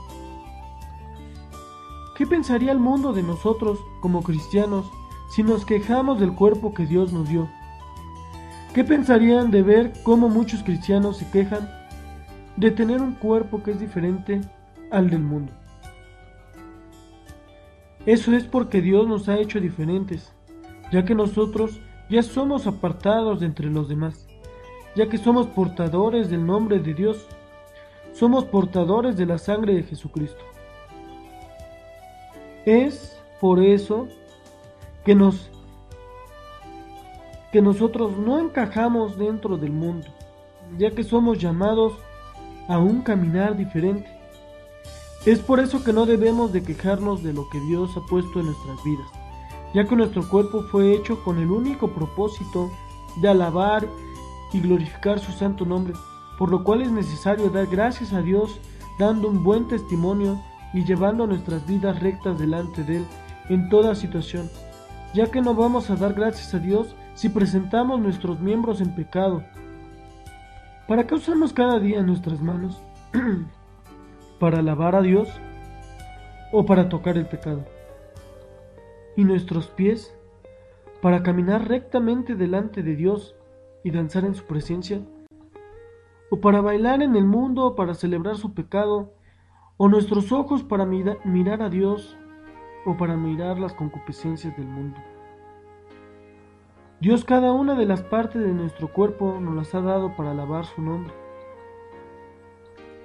¿Qué 2.15 2.29
pensaría 2.29 2.71
el 2.71 2.79
mundo 2.79 3.13
de 3.13 3.25
nosotros 3.25 3.81
como 4.01 4.23
cristianos 4.23 4.87
si 5.31 5.43
nos 5.43 5.65
quejamos 5.65 6.21
del 6.21 6.33
cuerpo 6.33 6.73
que 6.73 6.87
Dios 6.87 7.13
nos 7.13 7.29
dio? 7.29 7.49
¿Qué 8.73 8.85
pensarían 8.85 9.51
de 9.51 9.63
ver 9.63 9.93
cómo 10.05 10.29
muchos 10.29 10.63
cristianos 10.63 11.17
se 11.17 11.29
quejan 11.31 11.69
de 12.57 12.71
tener 12.71 13.03
un 13.03 13.15
cuerpo 13.15 13.65
que 13.65 13.73
es 13.73 13.81
diferente 13.81 14.41
al 14.93 15.11
del 15.11 15.23
mundo? 15.23 15.53
Eso 18.07 18.33
es 18.33 18.45
porque 18.45 18.81
Dios 18.81 19.09
nos 19.09 19.29
ha 19.29 19.39
hecho 19.39 19.59
diferentes, 19.59 20.33
ya 20.93 21.05
que 21.05 21.17
nosotros 21.17 21.81
ya 22.09 22.23
somos 22.23 22.69
apartados 22.69 23.41
de 23.41 23.47
entre 23.47 23.67
los 23.67 23.89
demás, 23.89 24.29
ya 24.95 25.09
que 25.09 25.19
somos 25.19 25.49
portadores 25.49 26.31
del 26.31 26.47
nombre 26.47 26.79
de 26.79 26.95
Dios, 26.95 27.27
somos 28.13 28.45
portadores 28.45 29.17
de 29.17 29.27
la 29.27 29.39
sangre 29.39 29.75
de 29.75 29.83
Jesucristo. 29.83 30.45
Es 32.67 33.17
por 33.41 33.63
eso 33.63 34.09
que 35.05 35.15
nos 35.15 35.51
que 37.53 37.63
nosotros 37.63 38.19
no 38.19 38.41
encajamos 38.41 39.17
dentro 39.17 39.57
del 39.57 39.71
mundo, 39.71 40.09
ya 40.77 40.91
que 40.91 41.05
somos 41.05 41.39
llamados 41.39 41.93
a 42.69 42.79
un 42.79 43.03
caminar 43.03 43.57
diferente. 43.57 44.09
Es 45.25 45.39
por 45.39 45.61
eso 45.61 45.85
que 45.85 45.93
no 45.93 46.05
debemos 46.05 46.53
de 46.53 46.65
quejarnos 46.65 47.23
de 47.23 47.33
lo 47.33 47.49
que 47.51 47.61
Dios 47.61 47.97
ha 47.97 48.01
puesto 48.09 48.41
en 48.41 48.47
nuestras 48.47 48.83
vidas, 48.83 49.07
ya 49.73 49.85
que 49.85 49.95
nuestro 49.95 50.29
cuerpo 50.29 50.63
fue 50.65 50.95
hecho 50.95 51.23
con 51.23 51.39
el 51.39 51.49
único 51.49 51.89
propósito 51.89 52.73
de 53.23 53.29
alabar 53.29 53.87
y 54.53 54.61
glorificar 54.61 55.21
su 55.21 55.31
santo 55.31 55.65
nombre, 55.65 55.95
por 56.39 56.51
lo 56.51 56.65
cual 56.65 56.83
es 56.83 56.91
necesario 56.91 57.51
dar 57.51 57.67
gracias 57.67 58.13
a 58.13 58.21
Dios 58.21 58.59
dando 58.99 59.29
un 59.29 59.45
buen 59.45 59.69
testimonio 59.69 60.43
y 60.75 60.85
llevando 60.85 61.27
nuestras 61.27 61.67
vidas 61.67 62.01
rectas 62.03 62.39
delante 62.39 62.83
de 62.83 62.99
Él 62.99 63.07
en 63.49 63.69
toda 63.69 63.95
situación, 63.95 64.51
ya 65.15 65.31
que 65.31 65.41
no 65.41 65.55
vamos 65.55 65.89
a 65.89 65.97
dar 65.97 66.13
gracias 66.13 66.53
a 66.53 66.59
Dios 66.59 66.95
si 67.15 67.29
presentamos 67.29 68.01
nuestros 68.01 68.41
miembros 68.41 68.81
en 68.81 68.95
pecado. 68.95 69.45
¿Para 70.89 71.07
qué 71.07 71.15
usamos 71.15 71.53
cada 71.53 71.79
día 71.79 72.03
nuestras 72.03 72.43
manos? 72.43 72.83
¿Para 74.41 74.59
alabar 74.59 74.97
a 74.97 75.03
Dios 75.03 75.29
o 76.53 76.67
para 76.67 76.89
tocar 76.89 77.17
el 77.17 77.27
pecado? 77.27 77.65
¿Y 79.17 79.25
nuestros 79.25 79.69
pies? 79.69 80.13
¿Para 81.01 81.23
caminar 81.23 81.69
rectamente 81.69 82.35
delante 82.35 82.83
de 82.83 82.97
Dios 82.97 83.37
y 83.85 83.93
danzar 83.93 84.25
en 84.25 84.35
su 84.35 84.45
presencia? 84.45 85.01
¿O 86.31 86.41
para 86.41 86.61
bailar 86.61 87.01
en 87.01 87.15
el 87.15 87.25
mundo 87.25 87.77
para 87.77 87.95
celebrar 87.95 88.37
su 88.37 88.55
pecado 88.55 89.13
o 89.77 89.89
nuestros 89.89 90.31
ojos 90.33 90.63
para 90.63 90.87
mirar 90.87 91.63
a 91.63 91.69
Dios 91.69 92.17
o 92.85 92.97
para 92.97 93.17
mirar 93.17 93.59
las 93.59 93.73
concupiscencias 93.75 94.57
del 94.57 94.67
mundo. 94.67 94.99
Dios 97.01 97.25
cada 97.25 97.53
una 97.53 97.75
de 97.75 97.87
las 97.87 98.03
partes 98.03 98.41
de 98.41 98.53
nuestro 98.53 98.89
cuerpo 98.89 99.39
nos 99.41 99.55
las 99.55 99.75
ha 99.75 99.81
dado 99.81 100.15
para 100.17 100.31
alabar 100.31 100.65
su 100.65 100.81
nombre. 100.81 101.13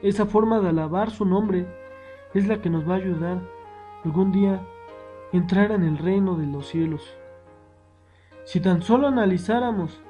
Esa 0.02 0.26
forma 0.26 0.60
de 0.60 0.70
alabar 0.70 1.12
su 1.12 1.26
nombre 1.26 1.68
es 2.34 2.48
la 2.48 2.62
que 2.62 2.70
nos 2.70 2.88
va 2.88 2.94
a 2.94 2.98
ayudar 2.98 3.42
algún 4.06 4.32
día 4.32 4.54
a 4.54 5.36
entrar 5.36 5.72
en 5.72 5.84
el 5.84 5.98
reino 5.98 6.36
de 6.36 6.46
los 6.46 6.68
cielos. 6.68 7.16
Si 8.46 8.62
tan 8.62 8.82
solo 8.82 9.08
analizáramos 9.08 10.02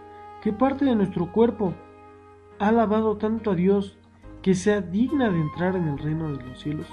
qué 0.41 0.53
parte 0.53 0.85
de 0.85 0.95
nuestro 0.95 1.31
cuerpo 1.31 1.73
ha 2.59 2.67
alabado 2.67 3.17
tanto 3.17 3.51
a 3.51 3.55
Dios 3.55 3.98
que 4.41 4.53
sea 4.53 4.81
digna 4.81 5.29
de 5.29 5.39
entrar 5.39 5.75
en 5.75 5.87
el 5.87 5.97
reino 5.97 6.31
de 6.31 6.43
los 6.43 6.59
cielos. 6.59 6.87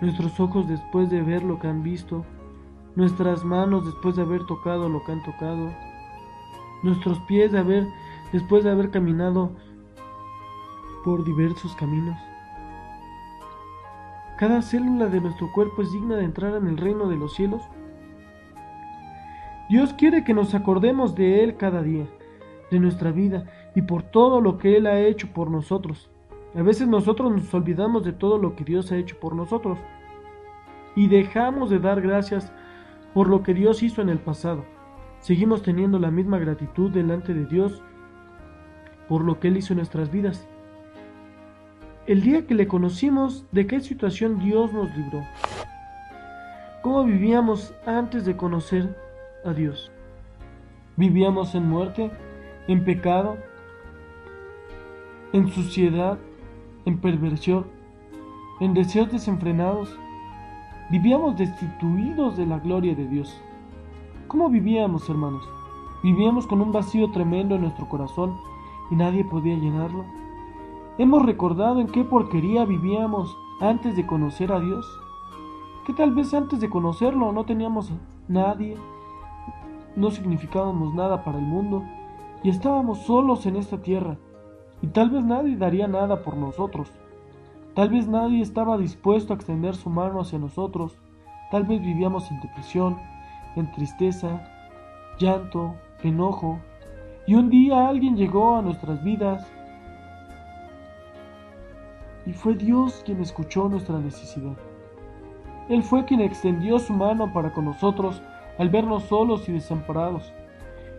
Nuestros 0.00 0.38
ojos 0.40 0.68
después 0.68 1.10
de 1.10 1.22
ver 1.22 1.42
lo 1.42 1.58
que 1.58 1.68
han 1.68 1.82
visto, 1.82 2.24
nuestras 2.96 3.44
manos 3.44 3.84
después 3.84 4.16
de 4.16 4.22
haber 4.22 4.44
tocado 4.46 4.88
lo 4.88 5.04
que 5.04 5.12
han 5.12 5.22
tocado, 5.22 5.70
nuestros 6.82 7.18
pies 7.20 7.52
después 8.32 8.64
de 8.64 8.70
haber 8.70 8.90
caminado 8.90 9.52
por 11.04 11.24
diversos 11.24 11.74
caminos. 11.76 12.18
Cada 14.38 14.62
célula 14.62 15.06
de 15.06 15.20
nuestro 15.20 15.52
cuerpo 15.52 15.82
es 15.82 15.92
digna 15.92 16.16
de 16.16 16.24
entrar 16.24 16.54
en 16.56 16.66
el 16.66 16.76
reino 16.76 17.08
de 17.08 17.16
los 17.16 17.34
cielos. 17.34 17.62
Dios 19.68 19.94
quiere 19.94 20.24
que 20.24 20.34
nos 20.34 20.54
acordemos 20.54 21.14
de 21.14 21.44
Él 21.44 21.56
cada 21.56 21.82
día, 21.82 22.06
de 22.70 22.80
nuestra 22.80 23.12
vida, 23.12 23.44
y 23.74 23.82
por 23.82 24.02
todo 24.02 24.40
lo 24.40 24.58
que 24.58 24.76
Él 24.76 24.86
ha 24.86 25.00
hecho 25.00 25.28
por 25.32 25.50
nosotros. 25.50 26.10
A 26.54 26.62
veces 26.62 26.86
nosotros 26.86 27.32
nos 27.32 27.52
olvidamos 27.54 28.04
de 28.04 28.12
todo 28.12 28.38
lo 28.38 28.54
que 28.54 28.64
Dios 28.64 28.92
ha 28.92 28.96
hecho 28.96 29.18
por 29.18 29.34
nosotros 29.34 29.78
y 30.94 31.08
dejamos 31.08 31.70
de 31.70 31.78
dar 31.78 32.00
gracias 32.00 32.52
por 33.14 33.28
lo 33.28 33.42
que 33.42 33.54
Dios 33.54 33.82
hizo 33.82 34.02
en 34.02 34.10
el 34.10 34.18
pasado. 34.18 34.64
Seguimos 35.20 35.62
teniendo 35.62 35.98
la 35.98 36.10
misma 36.10 36.38
gratitud 36.38 36.90
delante 36.90 37.32
de 37.32 37.46
Dios 37.46 37.82
por 39.08 39.24
lo 39.24 39.40
que 39.40 39.48
Él 39.48 39.56
hizo 39.56 39.72
en 39.72 39.78
nuestras 39.78 40.10
vidas. 40.10 40.46
El 42.06 42.22
día 42.22 42.46
que 42.46 42.54
le 42.54 42.66
conocimos, 42.66 43.46
¿de 43.52 43.66
qué 43.66 43.80
situación 43.80 44.38
Dios 44.40 44.72
nos 44.72 44.94
libró? 44.96 45.22
¿Cómo 46.82 47.04
vivíamos 47.04 47.72
antes 47.86 48.24
de 48.24 48.36
conocer 48.36 48.96
a 49.44 49.52
Dios? 49.52 49.92
¿Vivíamos 50.96 51.54
en 51.54 51.68
muerte, 51.68 52.10
en 52.66 52.84
pecado, 52.84 53.36
en 55.32 55.48
suciedad, 55.48 56.18
en 56.84 56.98
perversión, 56.98 57.66
en 58.60 58.74
deseos 58.74 59.10
desenfrenados. 59.10 59.98
Vivíamos 60.90 61.36
destituidos 61.36 62.36
de 62.36 62.46
la 62.46 62.58
gloria 62.58 62.94
de 62.94 63.08
Dios. 63.08 63.40
¿Cómo 64.28 64.50
vivíamos, 64.50 65.08
hermanos? 65.08 65.42
Vivíamos 66.02 66.46
con 66.46 66.60
un 66.60 66.72
vacío 66.72 67.10
tremendo 67.12 67.54
en 67.54 67.62
nuestro 67.62 67.88
corazón 67.88 68.36
y 68.90 68.96
nadie 68.96 69.24
podía 69.24 69.56
llenarlo. 69.56 70.04
¿Hemos 70.98 71.24
recordado 71.24 71.80
en 71.80 71.86
qué 71.86 72.04
porquería 72.04 72.66
vivíamos 72.66 73.34
antes 73.60 73.96
de 73.96 74.04
conocer 74.04 74.52
a 74.52 74.60
Dios? 74.60 74.86
Que 75.86 75.94
tal 75.94 76.12
vez 76.12 76.34
antes 76.34 76.60
de 76.60 76.68
conocerlo 76.68 77.32
no 77.32 77.44
teníamos 77.44 77.90
nadie, 78.28 78.76
no 79.96 80.10
significábamos 80.10 80.94
nada 80.94 81.24
para 81.24 81.38
el 81.38 81.44
mundo 81.44 81.82
y 82.42 82.50
estábamos 82.50 82.98
solos 83.06 83.46
en 83.46 83.56
esta 83.56 83.80
tierra 83.80 84.18
y 84.82 84.88
tal 84.88 85.10
vez 85.10 85.24
nadie 85.24 85.56
daría 85.56 85.86
nada 85.86 86.22
por 86.22 86.36
nosotros. 86.36 86.90
Tal 87.74 87.88
vez 87.88 88.08
nadie 88.08 88.42
estaba 88.42 88.76
dispuesto 88.76 89.32
a 89.32 89.36
extender 89.36 89.76
su 89.76 89.88
mano 89.88 90.20
hacia 90.20 90.38
nosotros. 90.38 90.98
Tal 91.50 91.64
vez 91.64 91.80
vivíamos 91.80 92.30
en 92.30 92.40
depresión, 92.40 92.98
en 93.54 93.70
tristeza, 93.72 94.42
llanto, 95.18 95.74
enojo. 96.02 96.58
Y 97.26 97.36
un 97.36 97.48
día 97.48 97.88
alguien 97.88 98.16
llegó 98.16 98.56
a 98.56 98.62
nuestras 98.62 99.02
vidas 99.04 99.46
y 102.26 102.32
fue 102.32 102.54
Dios 102.54 103.02
quien 103.06 103.20
escuchó 103.20 103.68
nuestra 103.68 103.98
necesidad. 103.98 104.56
Él 105.68 105.82
fue 105.84 106.04
quien 106.04 106.20
extendió 106.20 106.78
su 106.80 106.92
mano 106.92 107.32
para 107.32 107.52
con 107.52 107.66
nosotros 107.66 108.20
al 108.58 108.68
vernos 108.68 109.04
solos 109.04 109.48
y 109.48 109.52
desamparados. 109.52 110.32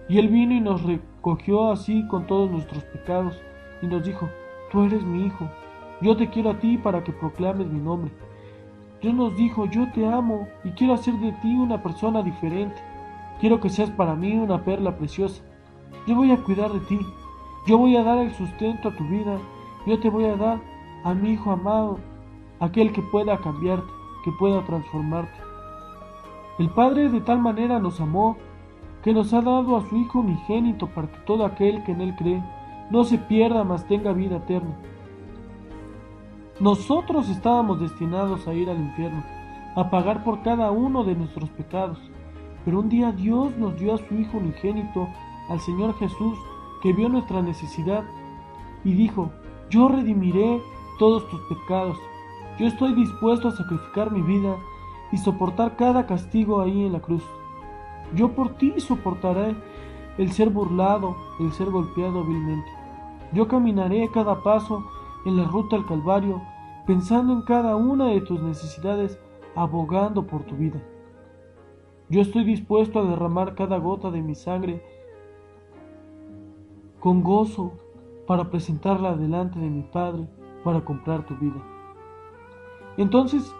Y 0.08 0.20
Él 0.20 0.30
vino 0.30 0.54
y 0.54 0.62
nos 0.62 0.84
recogió 0.84 1.72
así 1.72 2.08
con 2.08 2.26
todos 2.28 2.50
nuestros 2.50 2.84
pecados 2.86 3.40
y 3.84 3.88
nos 3.88 4.06
dijo, 4.06 4.30
tú 4.72 4.86
eres 4.86 5.04
mi 5.04 5.26
hijo, 5.26 5.50
yo 6.02 6.16
te 6.16 6.30
quiero 6.30 6.52
a 6.52 6.60
ti 6.60 6.78
para 6.78 7.04
que 7.04 7.12
proclames 7.12 7.68
mi 7.68 7.82
nombre. 7.82 8.12
Dios 9.02 9.14
nos 9.14 9.36
dijo, 9.36 9.66
yo 9.66 9.92
te 9.92 10.08
amo 10.08 10.48
y 10.64 10.72
quiero 10.72 10.94
hacer 10.94 11.16
de 11.16 11.34
ti 11.34 11.54
una 11.58 11.84
persona 11.84 12.24
diferente. 12.24 12.82
Quiero 13.42 13.60
que 13.60 13.70
seas 13.70 13.90
para 13.92 14.16
mí 14.16 14.38
una 14.38 14.64
perla 14.64 14.96
preciosa. 14.98 15.44
Yo 16.08 16.16
voy 16.16 16.32
a 16.32 16.38
cuidar 16.38 16.72
de 16.72 16.80
ti. 16.80 16.98
Yo 17.68 17.78
voy 17.78 17.98
a 17.98 18.04
dar 18.04 18.20
el 18.20 18.34
sustento 18.34 18.88
a 18.88 18.96
tu 18.96 19.04
vida. 19.04 19.38
Yo 19.86 20.00
te 20.00 20.10
voy 20.10 20.26
a 20.26 20.38
dar 20.38 20.62
a 21.04 21.14
mi 21.14 21.32
Hijo 21.32 21.52
amado, 21.52 22.00
aquel 22.62 22.94
que 22.94 23.02
pueda 23.02 23.38
cambiarte, 23.40 23.92
que 24.24 24.32
pueda 24.40 24.64
transformarte. 24.64 25.38
El 26.58 26.70
Padre 26.70 27.10
de 27.10 27.20
tal 27.20 27.40
manera 27.40 27.80
nos 27.80 28.00
amó 28.00 28.38
que 29.04 29.12
nos 29.12 29.34
ha 29.34 29.42
dado 29.42 29.76
a 29.76 29.90
su 29.90 29.98
Hijo 29.98 30.20
unigénito 30.20 30.88
para 30.88 31.12
que 31.12 31.20
todo 31.26 31.44
aquel 31.46 31.84
que 31.84 31.92
en 31.92 32.00
Él 32.00 32.16
cree 32.16 32.42
no 32.94 33.04
se 33.04 33.18
pierda, 33.18 33.64
mas 33.64 33.88
tenga 33.88 34.14
vida 34.14 34.36
eterna. 34.36 34.76
Nosotros 36.60 37.28
estábamos 37.28 37.80
destinados 37.80 38.48
a 38.48 38.54
ir 38.54 38.70
al 38.70 38.78
infierno, 38.78 39.24
a 39.76 39.90
pagar 39.90 40.24
por 40.24 40.44
cada 40.44 40.70
uno 40.70 41.04
de 41.04 41.16
nuestros 41.16 41.50
pecados. 41.50 41.98
Pero 42.64 42.82
un 42.82 42.90
día 42.90 43.12
Dios 43.12 43.58
nos 43.58 43.80
dio 43.80 43.96
a 43.96 43.98
su 43.98 44.14
Hijo 44.14 44.38
unigénito, 44.38 45.08
al 45.50 45.60
Señor 45.60 45.98
Jesús, 45.98 46.38
que 46.84 46.94
vio 46.94 47.10
nuestra 47.10 47.42
necesidad 47.42 48.04
y 48.84 48.94
dijo, 48.94 49.32
yo 49.72 49.88
redimiré 49.88 50.62
todos 51.00 51.28
tus 51.30 51.42
pecados. 51.50 51.98
Yo 52.60 52.68
estoy 52.68 52.94
dispuesto 52.94 53.48
a 53.48 53.58
sacrificar 53.58 54.12
mi 54.12 54.22
vida 54.22 54.56
y 55.12 55.18
soportar 55.18 55.78
cada 55.78 56.06
castigo 56.06 56.62
ahí 56.62 56.86
en 56.86 56.94
la 56.94 57.00
cruz. 57.00 57.24
Yo 58.14 58.34
por 58.36 58.50
ti 58.50 58.76
soportaré 58.78 59.56
el 60.20 60.32
ser 60.32 60.52
burlado, 60.52 61.18
el 61.40 61.52
ser 61.54 61.72
golpeado 61.72 62.24
vilmente. 62.24 62.83
Yo 63.34 63.48
caminaré 63.48 64.10
cada 64.14 64.44
paso 64.44 64.86
en 65.26 65.38
la 65.38 65.46
ruta 65.46 65.76
al 65.76 65.86
Calvario, 65.86 66.42
pensando 66.86 67.34
en 67.34 67.42
cada 67.42 67.76
una 67.76 68.08
de 68.08 68.22
tus 68.22 68.42
necesidades, 68.42 69.20
abogando 69.56 70.28
por 70.28 70.44
tu 70.44 70.56
vida. 70.56 70.82
Yo 72.10 72.22
estoy 72.22 72.44
dispuesto 72.44 73.00
a 73.00 73.06
derramar 73.06 73.56
cada 73.56 73.78
gota 73.78 74.12
de 74.12 74.22
mi 74.22 74.36
sangre 74.36 74.84
con 77.00 77.24
gozo 77.24 77.74
para 78.28 78.50
presentarla 78.50 79.16
delante 79.16 79.60
de 79.60 79.70
mi 79.70 79.82
Padre 79.82 80.28
para 80.64 80.82
comprar 80.82 81.26
tu 81.26 81.36
vida. 81.36 81.62
Entonces, 82.98 83.54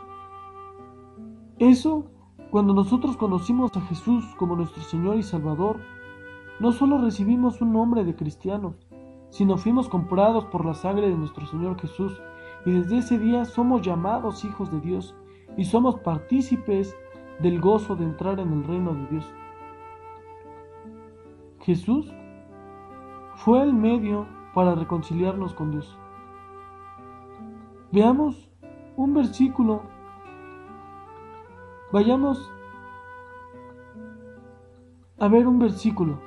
eso, 1.60 2.06
cuando 2.52 2.74
nosotros 2.74 3.18
conocimos 3.18 3.76
a 3.76 3.82
Jesús 3.82 4.24
como 4.38 4.56
nuestro 4.56 4.84
Señor 4.84 5.18
y 5.18 5.24
Salvador, 5.24 5.80
no 6.60 6.72
solo 6.72 7.00
recibimos 7.00 7.62
un 7.62 7.74
nombre 7.74 8.04
de 8.04 8.16
cristianos, 8.16 8.83
sino 9.34 9.58
fuimos 9.58 9.90
comprados 9.90 10.46
por 10.46 10.64
la 10.64 10.76
sangre 10.76 11.10
de 11.10 11.18
nuestro 11.18 11.48
Señor 11.48 11.82
Jesús, 11.82 12.22
y 12.68 12.72
desde 12.72 13.00
ese 13.00 13.18
día 13.18 13.46
somos 13.46 13.82
llamados 13.82 14.46
hijos 14.46 14.72
de 14.72 14.80
Dios 14.80 15.16
y 15.58 15.66
somos 15.66 16.00
partícipes 16.02 16.96
del 17.40 17.60
gozo 17.60 17.96
de 17.96 18.06
entrar 18.06 18.40
en 18.40 18.54
el 18.54 18.64
reino 18.64 18.94
de 18.94 19.08
Dios. 19.08 19.26
Jesús 21.62 22.14
fue 23.38 23.64
el 23.64 23.74
medio 23.74 24.28
para 24.54 24.76
reconciliarnos 24.76 25.56
con 25.56 25.72
Dios. 25.72 25.98
Veamos 27.92 28.52
un 28.96 29.16
versículo. 29.16 29.82
Vayamos 31.92 32.52
a 35.18 35.28
ver 35.28 35.48
un 35.48 35.58
versículo 35.58 36.20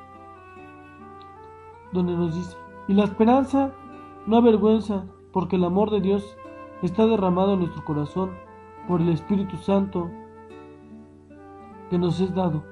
donde 1.93 2.17
nos 2.17 2.35
dice, 2.35 2.57
y 2.89 2.95
la 2.95 3.05
esperanza 3.05 3.73
no 4.27 4.37
avergüenza, 4.37 5.05
porque 5.33 5.57
el 5.57 5.65
amor 5.65 5.91
de 5.91 6.01
Dios 6.01 6.37
está 6.83 7.07
derramado 7.07 7.55
en 7.55 7.61
nuestro 7.61 7.85
corazón 7.85 8.31
por 8.89 9.01
el 9.01 9.09
Espíritu 9.09 9.57
Santo 9.57 10.11
que 11.91 11.99
nos 11.99 12.21
es 12.21 12.35
dado. 12.35 12.63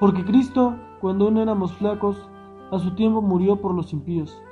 Porque 0.00 0.24
Cristo, 0.24 0.76
cuando 1.00 1.26
aún 1.26 1.38
éramos 1.38 1.72
flacos, 1.74 2.28
a 2.70 2.78
su 2.78 2.94
tiempo 2.94 3.20
murió 3.20 3.60
por 3.60 3.74
los 3.74 3.92
impíos. 3.92 4.42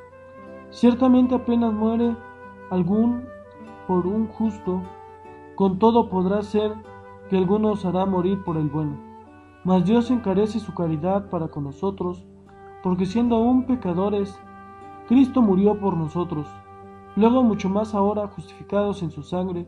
Ciertamente 0.70 1.34
apenas 1.34 1.72
muere 1.72 2.16
algún 2.70 3.24
por 3.86 4.06
un 4.06 4.28
justo, 4.28 4.82
con 5.56 5.78
todo 5.78 6.08
podrá 6.08 6.42
ser 6.42 6.74
que 7.28 7.36
algunos 7.36 7.84
hará 7.84 8.06
morir 8.06 8.42
por 8.44 8.56
el 8.56 8.68
bueno. 8.68 8.96
Mas 9.64 9.84
Dios 9.84 10.10
encarece 10.10 10.60
su 10.60 10.74
caridad 10.74 11.28
para 11.28 11.48
con 11.48 11.64
nosotros, 11.64 12.24
porque 12.82 13.06
siendo 13.06 13.36
aún 13.36 13.66
pecadores, 13.66 14.40
Cristo 15.10 15.42
murió 15.42 15.76
por 15.76 15.96
nosotros. 15.96 16.46
Luego 17.16 17.42
mucho 17.42 17.68
más 17.68 17.96
ahora, 17.96 18.28
justificados 18.28 19.02
en 19.02 19.10
su 19.10 19.24
sangre, 19.24 19.66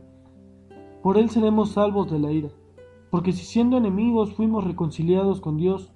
por 1.01 1.17
él 1.17 1.29
seremos 1.29 1.71
salvos 1.71 2.09
de 2.09 2.17
la 2.17 2.31
ira. 2.31 2.47
Porque 3.11 3.33
si 3.33 3.43
siendo 3.43 3.75
enemigos 3.75 4.33
fuimos 4.35 4.63
reconciliados 4.63 5.41
con 5.41 5.57
Dios 5.57 5.91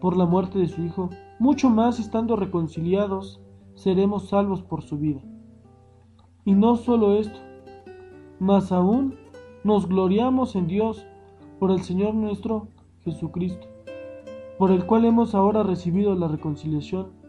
por 0.00 0.16
la 0.16 0.26
muerte 0.26 0.58
de 0.58 0.66
su 0.66 0.82
Hijo, 0.82 1.10
mucho 1.38 1.70
más 1.70 2.00
estando 2.00 2.34
reconciliados 2.34 3.40
seremos 3.76 4.30
salvos 4.30 4.62
por 4.62 4.82
su 4.82 4.98
vida. 4.98 5.20
Y 6.44 6.54
no 6.54 6.74
solo 6.74 7.14
esto, 7.14 7.38
mas 8.40 8.72
aún 8.72 9.14
nos 9.62 9.86
gloriamos 9.86 10.56
en 10.56 10.66
Dios 10.66 11.06
por 11.60 11.70
el 11.70 11.82
Señor 11.82 12.14
nuestro 12.14 12.66
Jesucristo, 13.04 13.64
por 14.58 14.72
el 14.72 14.86
cual 14.86 15.04
hemos 15.04 15.36
ahora 15.36 15.62
recibido 15.62 16.16
la 16.16 16.26
reconciliación. 16.26 17.21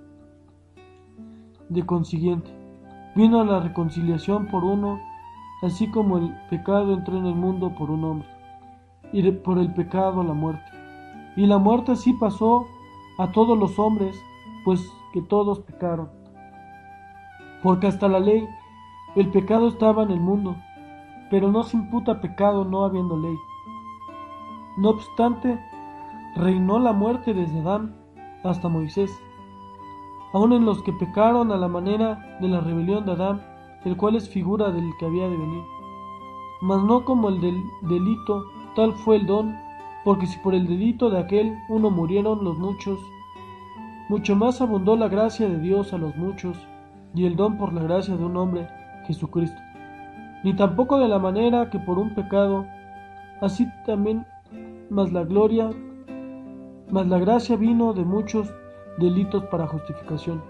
De 1.70 1.86
consiguiente, 1.86 2.52
vino 3.16 3.44
la 3.44 3.60
reconciliación 3.60 4.48
por 4.48 4.64
uno, 4.64 5.00
así 5.62 5.90
como 5.90 6.18
el 6.18 6.34
pecado 6.50 6.94
entró 6.94 7.18
en 7.18 7.26
el 7.26 7.36
mundo 7.36 7.74
por 7.76 7.90
un 7.90 8.04
hombre, 8.04 8.28
y 9.12 9.30
por 9.32 9.58
el 9.58 9.74
pecado 9.74 10.24
la 10.24 10.34
muerte. 10.34 10.72
Y 11.36 11.46
la 11.46 11.58
muerte 11.58 11.94
así 11.94 12.14
pasó 12.14 12.66
a 13.18 13.32
todos 13.32 13.58
los 13.58 13.80
hombres, 13.80 14.16
pues 14.66 14.82
que 15.14 15.22
todos 15.22 15.60
pecaron. 15.60 16.10
Porque 17.62 17.88
hasta 17.88 18.08
la 18.08 18.20
ley 18.20 18.48
el 19.16 19.30
pecado 19.30 19.68
estaba 19.68 20.04
en 20.04 20.12
el 20.12 20.20
mundo, 20.20 20.56
pero 21.30 21.52
no 21.52 21.64
se 21.64 21.78
imputa 21.78 22.22
pecado 22.22 22.66
no 22.66 22.84
habiendo 22.84 23.18
ley. 23.18 23.36
No 24.78 24.90
obstante, 24.90 25.60
reinó 26.36 26.80
la 26.80 26.94
muerte 26.94 27.34
desde 27.34 27.60
Adán 27.60 27.96
hasta 28.44 28.70
Moisés, 28.70 29.12
aun 30.34 30.52
en 30.52 30.66
los 30.66 30.82
que 30.82 30.92
pecaron 30.94 31.52
a 31.52 31.58
la 31.58 31.68
manera 31.68 32.38
de 32.42 32.48
la 32.48 32.60
rebelión 32.60 33.06
de 33.06 33.12
Adán, 33.14 33.42
el 33.86 33.96
cual 33.96 34.16
es 34.16 34.28
figura 34.28 34.72
del 34.72 34.90
que 35.00 35.06
había 35.06 35.30
de 35.30 35.38
venir. 35.38 35.64
Mas 36.62 36.84
no 36.84 37.06
como 37.06 37.30
el 37.30 37.40
del 37.40 37.62
delito, 37.84 38.46
tal 38.76 38.94
fue 38.94 39.18
el 39.18 39.28
don, 39.28 39.56
porque 40.04 40.26
si 40.26 40.38
por 40.40 40.56
el 40.56 40.68
delito 40.68 41.10
de 41.10 41.20
aquel 41.20 41.56
uno 41.70 41.90
murieron 41.92 42.44
los 42.44 42.58
muchos, 42.58 43.00
mucho 44.10 44.36
más 44.36 44.60
abundó 44.60 44.96
la 44.96 45.08
gracia 45.08 45.48
de 45.48 45.60
Dios 45.60 45.94
a 45.94 45.98
los 45.98 46.16
muchos, 46.16 46.58
y 47.14 47.26
el 47.26 47.36
don 47.36 47.58
por 47.58 47.72
la 47.72 47.84
gracia 47.84 48.18
de 48.18 48.26
un 48.26 48.36
hombre, 48.36 48.68
Jesucristo. 49.06 49.62
Ni 50.44 50.56
tampoco 50.56 50.98
de 50.98 51.08
la 51.08 51.20
manera 51.20 51.70
que 51.70 51.80
por 51.80 52.00
un 52.00 52.16
pecado, 52.16 52.66
así 53.42 53.68
también, 53.86 54.26
más 54.90 55.14
la 55.14 55.24
gloria, 55.24 55.70
más 56.90 57.08
la 57.08 57.20
gracia 57.20 57.56
vino 57.56 57.94
de 57.94 58.04
muchos 58.04 58.52
delitos 58.98 59.44
para 59.46 59.68
justificación. 59.68 60.42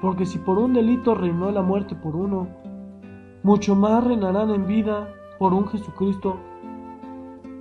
Porque 0.00 0.26
si 0.26 0.38
por 0.38 0.58
un 0.58 0.72
delito 0.72 1.14
reinó 1.14 1.50
la 1.50 1.62
muerte 1.62 1.94
por 1.94 2.16
uno, 2.16 2.48
mucho 3.42 3.74
más 3.74 4.04
reinarán 4.04 4.50
en 4.50 4.66
vida 4.66 5.08
por 5.38 5.52
un 5.52 5.68
Jesucristo 5.68 6.38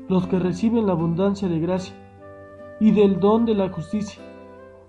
los 0.07 0.27
que 0.27 0.39
reciben 0.39 0.85
la 0.85 0.93
abundancia 0.93 1.47
de 1.47 1.59
gracia 1.59 1.95
y 2.79 2.91
del 2.91 3.19
don 3.19 3.45
de 3.45 3.55
la 3.55 3.69
justicia. 3.69 4.21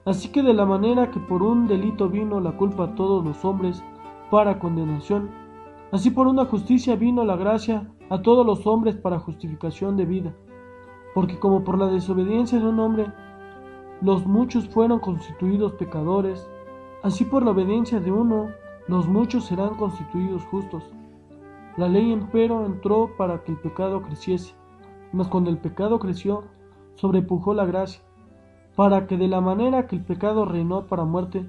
Así 0.05 0.29
que 0.31 0.43
de 0.43 0.53
la 0.53 0.67
manera 0.67 1.11
que 1.11 1.21
por 1.21 1.43
un 1.43 1.67
delito 1.67 2.09
vino 2.09 2.41
la 2.41 2.53
culpa 2.53 2.85
a 2.85 2.95
todos 2.95 3.25
los 3.25 3.45
hombres 3.45 3.83
para 4.31 4.59
condenación, 4.59 5.31
así 5.93 6.11
por 6.11 6.27
una 6.27 6.45
justicia 6.45 6.97
vino 6.97 7.25
la 7.25 7.37
gracia 7.37 7.89
a 8.11 8.21
todos 8.21 8.45
los 8.45 8.67
hombres 8.67 8.97
para 8.97 9.19
justificación 9.19 9.97
de 9.97 10.05
vida. 10.05 10.35
Porque 11.15 11.39
como 11.39 11.65
por 11.65 11.79
la 11.79 11.87
desobediencia 11.87 12.59
de 12.59 12.67
un 12.67 12.81
hombre 12.81 13.07
los 14.05 14.27
muchos 14.27 14.69
fueron 14.69 15.01
constituidos 15.01 15.73
pecadores, 15.73 16.47
así 17.03 17.25
por 17.25 17.43
la 17.43 17.53
obediencia 17.53 18.01
de 18.01 18.13
uno 18.13 18.51
los 18.87 19.09
muchos 19.09 19.47
serán 19.47 19.77
constituidos 19.77 20.45
justos. 20.45 20.85
La 21.79 21.89
ley 21.89 22.13
empero 22.13 22.67
entró 22.67 23.11
para 23.17 23.43
que 23.43 23.53
el 23.53 23.59
pecado 23.59 24.03
creciese 24.03 24.55
mas 25.15 25.29
cuando 25.29 25.49
el 25.49 25.59
pecado 25.59 26.01
creció, 26.01 26.43
sobrepujó 26.97 27.55
la 27.55 27.65
gracia, 27.65 28.03
para 28.75 29.07
que 29.07 29.17
de 29.17 29.29
la 29.29 29.41
manera 29.41 29.87
que 29.87 29.95
el 29.95 30.03
pecado 30.03 30.45
reinó 30.45 30.89
para 30.89 31.05
muerte, 31.05 31.49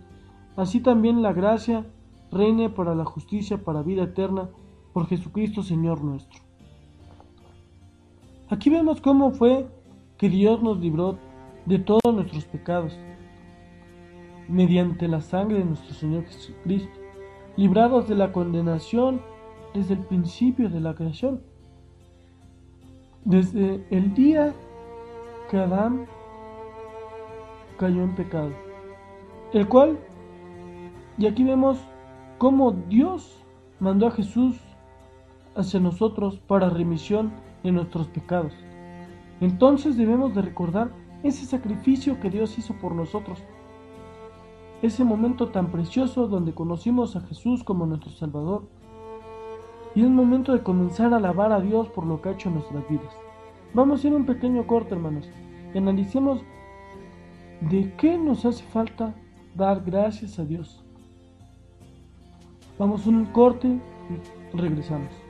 así 0.56 0.80
también 0.82 1.24
la 1.24 1.34
gracia 1.34 1.84
reine 2.32 2.70
para 2.70 2.94
la 2.94 3.06
justicia, 3.06 3.64
para 3.64 3.82
vida 3.82 4.04
eterna, 4.04 4.50
por 4.94 5.08
Jesucristo 5.08 5.64
Señor 5.64 6.04
nuestro. 6.04 6.42
Aquí 8.50 8.70
vemos 8.70 9.02
cómo 9.02 9.32
fue 9.32 9.68
que 10.20 10.30
Dios 10.30 10.62
nos 10.62 10.78
libró 10.78 11.18
de 11.66 11.80
todos 11.80 12.14
nuestros 12.14 12.46
pecados, 12.46 12.98
mediante 14.48 15.08
la 15.08 15.22
sangre 15.22 15.60
de 15.60 15.66
nuestro 15.66 15.94
Señor 15.94 16.26
Jesucristo, 16.26 17.00
librados 17.58 18.08
de 18.08 18.16
la 18.16 18.32
condenación 18.32 19.22
desde 19.74 19.96
el 19.96 20.02
principio 20.02 20.70
de 20.70 20.80
la 20.80 20.94
creación, 20.94 21.42
desde 23.24 23.86
el 23.90 24.14
día 24.14 24.54
que 25.50 25.58
Adán 25.58 26.06
cayó 27.78 28.04
en 28.04 28.16
pecado, 28.16 28.52
el 29.54 29.68
cual, 29.68 29.98
y 31.18 31.26
aquí 31.26 31.44
vemos 31.44 31.80
cómo 32.38 32.72
Dios 32.72 33.44
mandó 33.80 34.08
a 34.08 34.12
Jesús 34.12 34.60
hacia 35.56 35.80
nosotros 35.80 36.40
para 36.48 36.70
remisión 36.70 37.32
de 37.64 37.72
nuestros 37.72 38.08
pecados. 38.08 38.54
Entonces 39.42 39.98
debemos 39.98 40.36
de 40.36 40.42
recordar 40.42 40.92
ese 41.28 41.46
sacrificio 41.46 42.20
que 42.20 42.30
Dios 42.30 42.58
hizo 42.58 42.74
por 42.76 42.94
nosotros. 42.94 43.40
Ese 44.82 45.04
momento 45.04 45.50
tan 45.50 45.72
precioso 45.72 46.28
donde 46.28 46.54
conocimos 46.54 47.16
a 47.16 47.22
Jesús 47.22 47.64
como 47.64 47.86
nuestro 47.86 48.12
Salvador. 48.12 48.68
Y 49.96 50.02
es 50.02 50.10
momento 50.10 50.52
de 50.52 50.62
comenzar 50.62 51.14
a 51.14 51.18
alabar 51.18 51.52
a 51.52 51.62
Dios 51.62 51.88
por 51.90 52.06
lo 52.06 52.22
que 52.22 52.30
ha 52.30 52.32
hecho 52.34 52.50
en 52.50 52.56
nuestras 52.56 52.88
vidas. 52.90 53.16
Vamos 53.74 54.04
a 54.04 54.08
ir 54.08 54.14
un 54.14 54.26
pequeño 54.26 54.68
corte, 54.68 54.94
hermanos. 54.94 55.30
Y 55.74 55.78
analicemos 55.78 56.42
de 57.62 57.94
qué 57.98 58.18
nos 58.18 58.46
hace 58.46 58.64
falta 58.64 59.16
dar 59.56 59.84
gracias 59.84 60.38
a 60.38 60.46
Dios. 60.46 60.84
Vamos 62.78 63.06
a 63.06 63.10
un 63.10 63.26
corte 63.28 63.68
y 63.68 64.58
regresamos. 64.58 65.25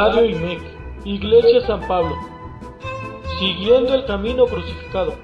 Radio 0.00 0.26
IMEC, 0.26 0.62
Iglesia 1.04 1.66
San 1.66 1.80
Pablo, 1.88 2.16
siguiendo 3.40 3.94
el 3.94 4.06
camino 4.06 4.46
crucificado. 4.46 5.16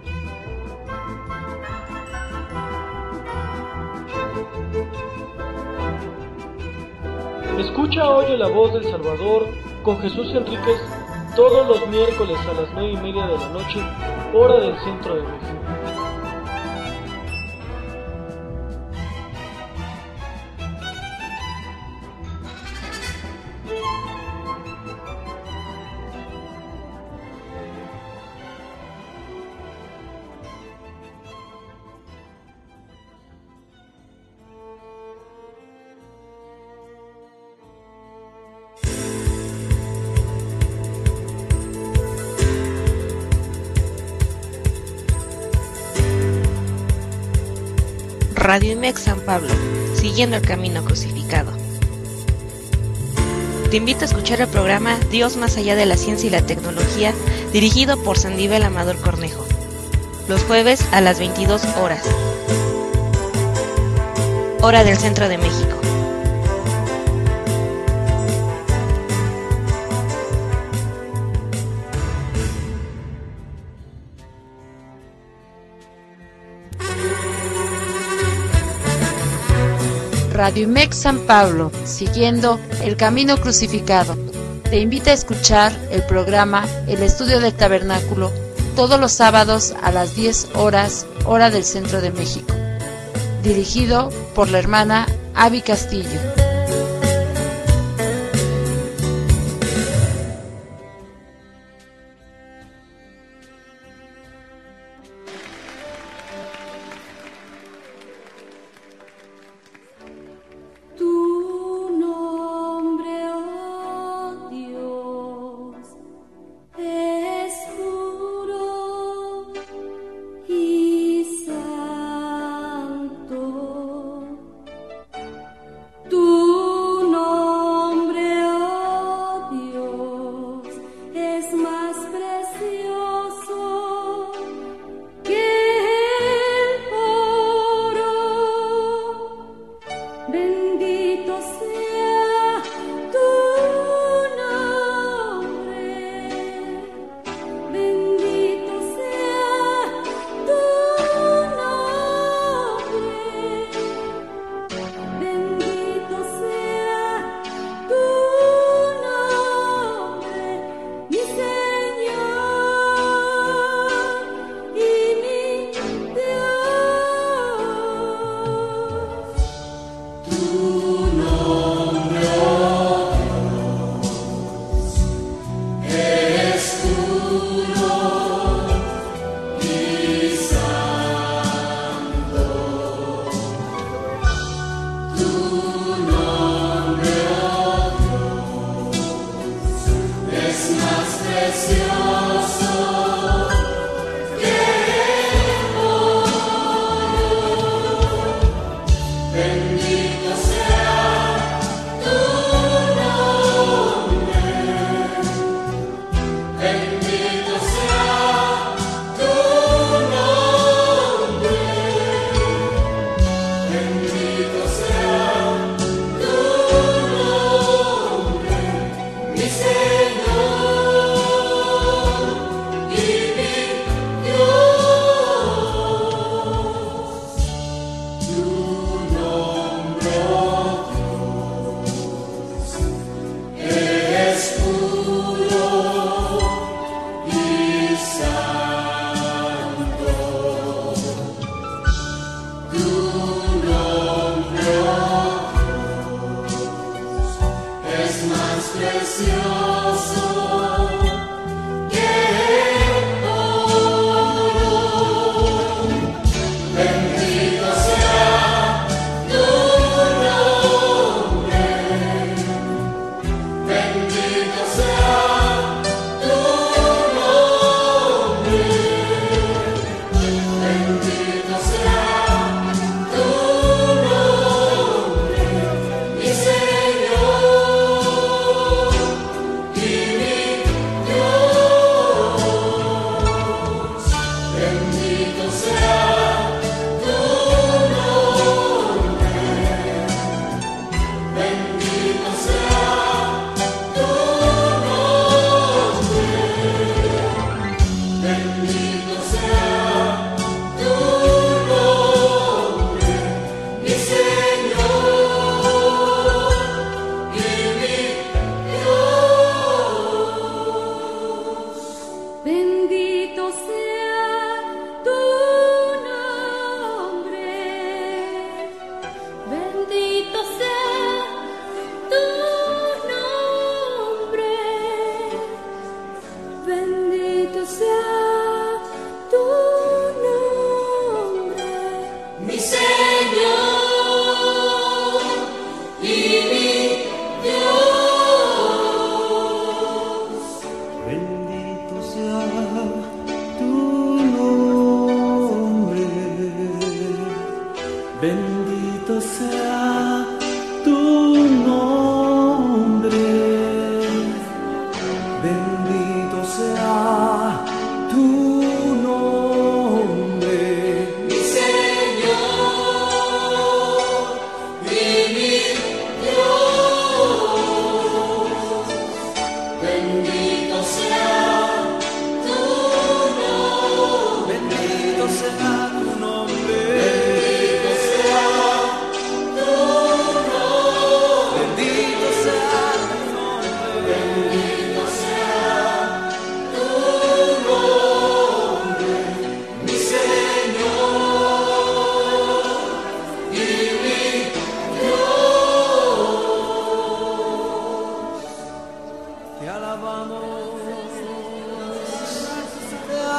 Escucha 7.56 8.10
hoy 8.10 8.36
la 8.36 8.48
voz 8.48 8.72
del 8.72 8.82
Salvador 8.86 9.46
con 9.84 10.00
Jesús 10.00 10.34
Enríquez 10.34 10.80
todos 11.36 11.68
los 11.68 11.86
miércoles 11.86 12.36
a 12.40 12.60
las 12.60 12.72
nueve 12.74 12.94
y 12.94 12.96
media 12.96 13.28
de 13.28 13.38
la 13.38 13.48
noche, 13.50 13.80
hora 14.34 14.58
del 14.58 14.76
centro 14.80 15.14
de 15.14 15.22
México. 15.22 15.63
Radio 48.44 48.72
IMEX 48.72 49.00
San 49.00 49.20
Pablo, 49.20 49.48
siguiendo 49.94 50.36
el 50.36 50.42
camino 50.42 50.84
crucificado. 50.84 51.50
Te 53.70 53.78
invito 53.78 54.02
a 54.02 54.04
escuchar 54.04 54.42
el 54.42 54.48
programa 54.48 54.98
Dios 55.10 55.38
más 55.38 55.56
allá 55.56 55.74
de 55.74 55.86
la 55.86 55.96
ciencia 55.96 56.26
y 56.26 56.30
la 56.30 56.44
tecnología, 56.44 57.14
dirigido 57.54 57.96
por 58.02 58.18
Sandivel 58.18 58.62
Amador 58.62 58.98
Cornejo, 59.00 59.46
los 60.28 60.42
jueves 60.42 60.86
a 60.92 61.00
las 61.00 61.20
22 61.20 61.64
horas, 61.80 62.04
hora 64.60 64.84
del 64.84 64.98
centro 64.98 65.30
de 65.30 65.38
México. 65.38 65.73
Radio 80.34 80.64
IMEX 80.64 80.96
San 80.96 81.20
Pablo, 81.20 81.70
siguiendo 81.84 82.58
el 82.82 82.96
camino 82.96 83.36
crucificado. 83.36 84.16
Te 84.64 84.80
invita 84.80 85.12
a 85.12 85.14
escuchar 85.14 85.72
el 85.92 86.02
programa 86.02 86.66
El 86.88 87.04
Estudio 87.04 87.38
del 87.38 87.54
Tabernáculo 87.54 88.32
todos 88.74 88.98
los 88.98 89.12
sábados 89.12 89.74
a 89.80 89.92
las 89.92 90.16
10 90.16 90.56
horas, 90.56 91.06
hora 91.24 91.50
del 91.50 91.62
centro 91.62 92.00
de 92.00 92.10
México. 92.10 92.52
Dirigido 93.44 94.08
por 94.34 94.50
la 94.50 94.58
hermana 94.58 95.06
Avi 95.36 95.62
Castillo. 95.62 96.43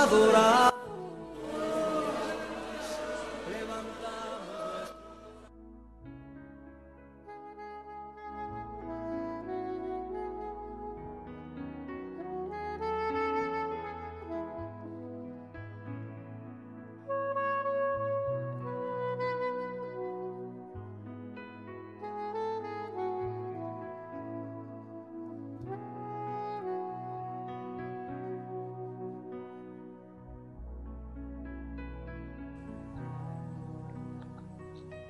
adorar. 0.05 0.74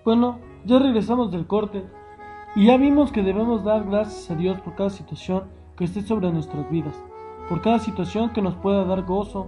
Bueno, 0.06 0.38
ya 0.68 0.78
regresamos 0.78 1.32
del 1.32 1.48
corte 1.48 1.84
y 2.56 2.68
ya 2.68 2.78
vimos 2.78 3.12
que 3.12 3.24
debemos 3.24 3.64
dar 3.64 3.86
gracias 3.86 4.30
a 4.30 4.36
Dios 4.36 4.62
por 4.62 4.76
cada 4.76 4.92
situación 4.92 5.46
que 5.76 5.86
esté 5.86 6.04
sobre 6.04 6.32
nuestras 6.32 6.70
vidas, 6.70 6.94
por 7.50 7.64
cada 7.64 7.80
situación 7.80 8.30
que 8.30 8.44
nos 8.44 8.54
pueda 8.54 8.86
dar 8.86 9.02
gozo, 9.02 9.48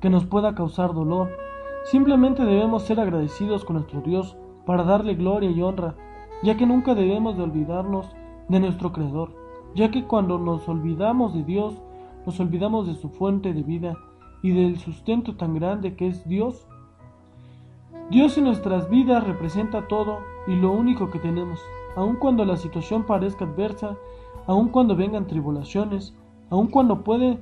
que 0.00 0.10
nos 0.10 0.26
pueda 0.26 0.56
causar 0.56 0.94
dolor. 0.94 1.30
Simplemente 1.84 2.44
debemos 2.44 2.82
ser 2.82 2.98
agradecidos 2.98 3.64
con 3.64 3.76
nuestro 3.76 4.00
Dios 4.00 4.36
para 4.66 4.82
darle 4.82 5.14
gloria 5.14 5.48
y 5.48 5.62
honra, 5.62 5.94
ya 6.42 6.56
que 6.56 6.66
nunca 6.66 6.96
debemos 6.96 7.36
de 7.36 7.44
olvidarnos 7.44 8.10
de 8.48 8.58
nuestro 8.58 8.92
Creador, 8.92 9.30
ya 9.76 9.92
que 9.92 10.02
cuando 10.02 10.40
nos 10.40 10.68
olvidamos 10.68 11.34
de 11.34 11.44
Dios, 11.44 11.80
nos 12.26 12.40
olvidamos 12.40 12.88
de 12.88 12.96
su 12.96 13.10
fuente 13.10 13.52
de 13.54 13.62
vida 13.62 13.94
y 14.42 14.50
del 14.50 14.76
sustento 14.80 15.36
tan 15.36 15.54
grande 15.54 15.94
que 15.94 16.08
es 16.08 16.28
Dios, 16.28 16.66
Dios 18.10 18.38
en 18.38 18.44
nuestras 18.44 18.88
vidas 18.88 19.26
representa 19.26 19.86
todo 19.86 20.20
y 20.46 20.56
lo 20.56 20.72
único 20.72 21.10
que 21.10 21.18
tenemos, 21.18 21.60
aun 21.94 22.16
cuando 22.16 22.46
la 22.46 22.56
situación 22.56 23.04
parezca 23.04 23.44
adversa, 23.44 23.98
aun 24.46 24.68
cuando 24.68 24.96
vengan 24.96 25.26
tribulaciones, 25.26 26.14
aun 26.48 26.68
cuando 26.68 27.04
puede 27.04 27.38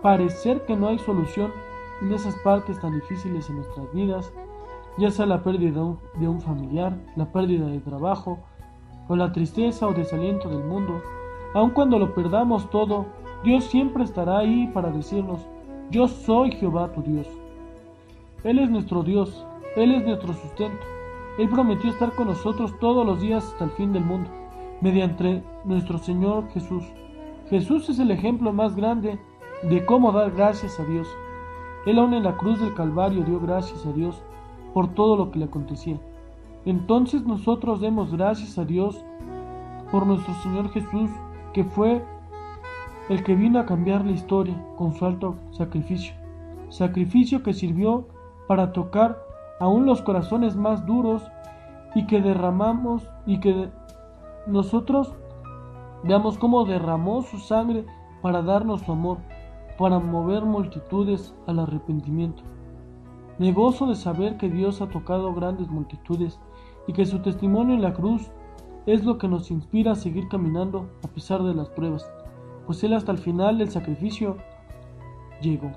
parecer 0.00 0.64
que 0.64 0.76
no 0.76 0.88
hay 0.88 0.98
solución 0.98 1.52
en 2.00 2.12
esas 2.12 2.34
partes 2.36 2.80
tan 2.80 2.94
difíciles 2.94 3.50
en 3.50 3.56
nuestras 3.56 3.92
vidas, 3.92 4.32
ya 4.96 5.10
sea 5.10 5.26
la 5.26 5.42
pérdida 5.42 5.82
de 6.14 6.26
un 6.28 6.40
familiar, 6.40 6.96
la 7.14 7.30
pérdida 7.30 7.66
de 7.66 7.80
trabajo, 7.80 8.38
o 9.08 9.16
la 9.16 9.32
tristeza 9.32 9.86
o 9.86 9.92
desaliento 9.92 10.48
del 10.48 10.64
mundo, 10.64 11.02
aun 11.52 11.70
cuando 11.70 11.98
lo 11.98 12.14
perdamos 12.14 12.70
todo, 12.70 13.04
Dios 13.44 13.64
siempre 13.64 14.04
estará 14.04 14.38
ahí 14.38 14.68
para 14.72 14.90
decirnos, 14.90 15.46
yo 15.90 16.08
soy 16.08 16.52
Jehová 16.52 16.92
tu 16.92 17.02
Dios. 17.02 17.26
Él 18.44 18.58
es 18.58 18.70
nuestro 18.70 19.02
Dios, 19.02 19.46
él 19.76 19.94
es 19.94 20.04
nuestro 20.04 20.32
sustento. 20.32 20.84
Él 21.38 21.48
prometió 21.48 21.90
estar 21.90 22.12
con 22.14 22.28
nosotros 22.28 22.74
todos 22.80 23.06
los 23.06 23.20
días 23.20 23.44
hasta 23.44 23.64
el 23.64 23.70
fin 23.70 23.92
del 23.92 24.04
mundo, 24.04 24.30
mediante 24.80 25.42
nuestro 25.64 25.98
Señor 25.98 26.48
Jesús. 26.50 26.84
Jesús 27.48 27.88
es 27.88 27.98
el 27.98 28.10
ejemplo 28.10 28.52
más 28.52 28.74
grande 28.74 29.18
de 29.62 29.84
cómo 29.86 30.12
dar 30.12 30.32
gracias 30.32 30.78
a 30.80 30.84
Dios. 30.84 31.08
Él 31.86 31.98
aún 31.98 32.14
en 32.14 32.24
la 32.24 32.36
cruz 32.36 32.60
del 32.60 32.74
Calvario 32.74 33.24
dio 33.24 33.40
gracias 33.40 33.86
a 33.86 33.92
Dios 33.92 34.22
por 34.74 34.94
todo 34.94 35.16
lo 35.16 35.30
que 35.30 35.38
le 35.38 35.46
acontecía. 35.46 35.98
Entonces 36.64 37.24
nosotros 37.24 37.80
demos 37.80 38.12
gracias 38.12 38.58
a 38.58 38.64
Dios 38.64 39.04
por 39.90 40.06
nuestro 40.06 40.34
Señor 40.42 40.70
Jesús, 40.70 41.08
que 41.52 41.64
fue 41.64 42.04
el 43.08 43.22
que 43.22 43.34
vino 43.34 43.58
a 43.58 43.66
cambiar 43.66 44.04
la 44.04 44.12
historia 44.12 44.54
con 44.76 44.92
su 44.94 45.06
alto 45.06 45.36
sacrificio. 45.50 46.14
Sacrificio 46.68 47.42
que 47.42 47.54
sirvió 47.54 48.06
para 48.46 48.72
tocar 48.72 49.27
aún 49.60 49.86
los 49.86 50.02
corazones 50.02 50.56
más 50.56 50.86
duros 50.86 51.22
y 51.94 52.06
que 52.06 52.20
derramamos 52.20 53.08
y 53.26 53.40
que 53.40 53.70
nosotros 54.46 55.14
veamos 56.04 56.38
cómo 56.38 56.64
derramó 56.64 57.22
su 57.22 57.38
sangre 57.38 57.84
para 58.22 58.42
darnos 58.42 58.82
su 58.82 58.92
amor, 58.92 59.18
para 59.78 59.98
mover 59.98 60.44
multitudes 60.44 61.34
al 61.46 61.58
arrepentimiento. 61.60 62.42
Me 63.38 63.52
gozo 63.52 63.86
de 63.86 63.94
saber 63.94 64.36
que 64.36 64.48
Dios 64.48 64.80
ha 64.80 64.88
tocado 64.88 65.32
grandes 65.32 65.68
multitudes 65.68 66.40
y 66.86 66.92
que 66.92 67.06
su 67.06 67.20
testimonio 67.20 67.74
en 67.74 67.82
la 67.82 67.94
cruz 67.94 68.30
es 68.86 69.04
lo 69.04 69.18
que 69.18 69.28
nos 69.28 69.50
inspira 69.50 69.92
a 69.92 69.96
seguir 69.96 70.28
caminando 70.28 70.88
a 71.04 71.08
pesar 71.08 71.42
de 71.42 71.54
las 71.54 71.68
pruebas. 71.68 72.10
pues 72.66 72.82
Él 72.84 72.92
hasta 72.94 73.12
el 73.12 73.18
final 73.18 73.58
del 73.58 73.70
sacrificio 73.70 74.36
llegó. 75.40 75.70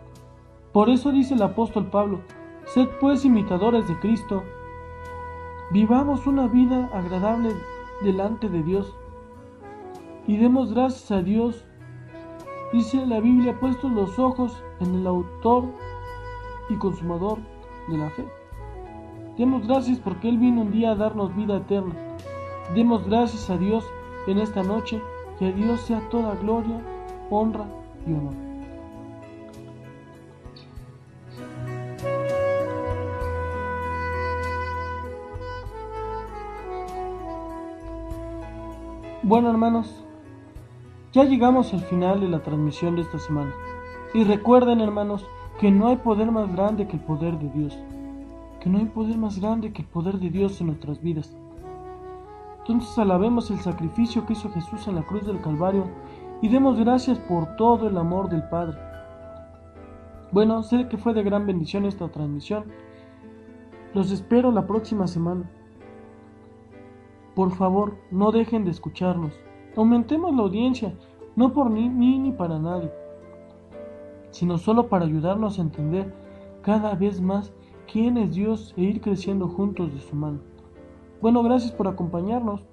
Por 0.74 0.90
eso 0.90 1.12
dice 1.12 1.36
el 1.36 1.42
apóstol 1.42 1.88
Pablo, 1.88 2.22
sed 2.74 2.88
pues 3.02 3.26
imitadores 3.26 3.88
de 3.88 4.00
Cristo, 4.00 4.44
vivamos 5.72 6.26
una 6.26 6.48
vida 6.48 6.90
agradable 6.94 7.54
delante 8.02 8.48
de 8.48 8.64
Dios 8.64 8.96
y 10.26 10.38
demos 10.38 10.74
gracias 10.74 11.12
a 11.12 11.22
Dios. 11.22 11.66
Dice 12.72 13.06
la 13.06 13.20
Biblia, 13.20 13.60
puestos 13.60 13.92
los 13.92 14.18
ojos 14.18 14.64
en 14.80 14.96
el 14.96 15.08
autor 15.08 15.66
y 16.70 16.76
consumador 16.76 17.40
de 17.90 17.98
la 17.98 18.10
fe. 18.12 18.26
Demos 19.38 19.68
gracias 19.68 20.00
porque 20.00 20.30
Él 20.30 20.38
vino 20.38 20.62
un 20.62 20.72
día 20.72 20.92
a 20.92 20.96
darnos 20.96 21.36
vida 21.36 21.58
eterna. 21.58 21.96
Demos 22.74 23.06
gracias 23.06 23.50
a 23.50 23.58
Dios 23.58 23.86
en 24.28 24.38
esta 24.38 24.64
noche, 24.64 25.02
que 25.38 25.48
a 25.48 25.52
Dios 25.52 25.82
sea 25.82 26.08
toda 26.10 26.36
gloria, 26.36 26.80
honra 27.30 27.66
y 28.08 28.14
honor. 28.14 28.51
Bueno 39.32 39.50
hermanos, 39.50 39.90
ya 41.14 41.24
llegamos 41.24 41.74
al 41.74 41.80
final 41.80 42.20
de 42.20 42.28
la 42.28 42.44
transmisión 42.44 42.98
de 42.98 43.04
esta 43.04 43.18
semana. 43.18 43.54
Y 44.14 44.26
recuerden 44.26 44.82
hermanos 44.82 45.26
que 45.58 45.72
no 45.72 45.88
hay 45.88 45.96
poder 45.96 46.30
más 46.34 46.54
grande 46.54 46.86
que 46.86 46.98
el 46.98 47.04
poder 47.06 47.40
de 47.40 47.48
Dios. 47.52 47.80
Que 48.60 48.70
no 48.70 48.80
hay 48.80 48.88
poder 48.88 49.18
más 49.18 49.40
grande 49.40 49.72
que 49.72 49.84
el 49.84 49.88
poder 49.88 50.20
de 50.20 50.32
Dios 50.32 50.60
en 50.60 50.68
nuestras 50.68 51.02
vidas. 51.02 51.34
Entonces 52.60 53.00
alabemos 53.00 53.50
el 53.52 53.60
sacrificio 53.62 54.26
que 54.26 54.34
hizo 54.34 54.52
Jesús 54.52 54.86
en 54.90 54.96
la 54.96 55.04
cruz 55.04 55.26
del 55.26 55.40
Calvario 55.40 55.86
y 56.42 56.50
demos 56.50 56.78
gracias 56.78 57.18
por 57.18 57.56
todo 57.56 57.88
el 57.88 57.98
amor 57.98 58.28
del 58.28 58.44
Padre. 58.50 58.78
Bueno, 60.34 60.62
sé 60.62 60.90
que 60.90 60.98
fue 60.98 61.14
de 61.14 61.24
gran 61.24 61.48
bendición 61.48 61.86
esta 61.86 62.10
transmisión. 62.10 62.66
Los 63.94 64.12
espero 64.12 64.52
la 64.52 64.68
próxima 64.68 65.08
semana. 65.08 65.50
Por 67.36 67.52
favor, 67.52 67.96
no 68.12 68.32
dejen 68.32 68.66
de 68.66 68.72
escucharnos. 68.72 69.34
Aumentemos 69.76 70.36
la 70.36 70.44
audiencia, 70.44 70.94
no 71.36 71.54
por 71.54 71.70
mí 71.70 71.88
ni 71.88 72.32
para 72.32 72.60
nadie, 72.60 72.92
sino 74.32 74.58
solo 74.58 74.88
para 74.88 75.06
ayudarnos 75.06 75.58
a 75.58 75.62
entender 75.62 76.14
cada 76.62 76.94
vez 76.96 77.22
más 77.22 77.54
quién 77.92 78.18
es 78.18 78.36
Dios 78.36 78.74
e 78.78 78.82
ir 78.82 79.02
creciendo 79.02 79.48
juntos 79.48 79.94
de 79.94 80.00
su 80.02 80.16
mano. 80.16 80.40
Bueno, 81.22 81.44
gracias 81.44 81.72
por 81.72 81.88
acompañarnos. 81.88 82.64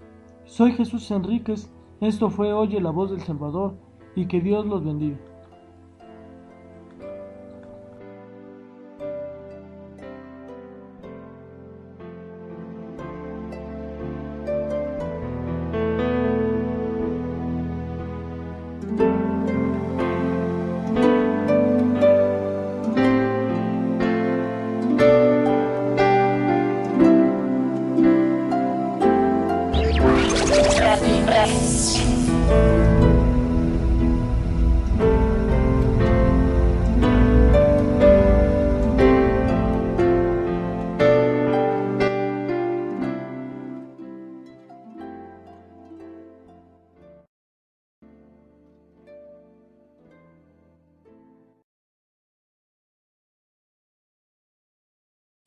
Soy 0.44 0.72
Jesús 0.72 1.10
Enríquez. 1.10 1.70
Esto 2.00 2.30
fue 2.30 2.52
Oye 2.52 2.80
la 2.80 2.90
voz 2.90 3.10
del 3.10 3.20
Salvador 3.20 3.74
y 4.14 4.26
que 4.26 4.40
Dios 4.40 4.66
los 4.66 4.84
bendiga. 4.84 5.18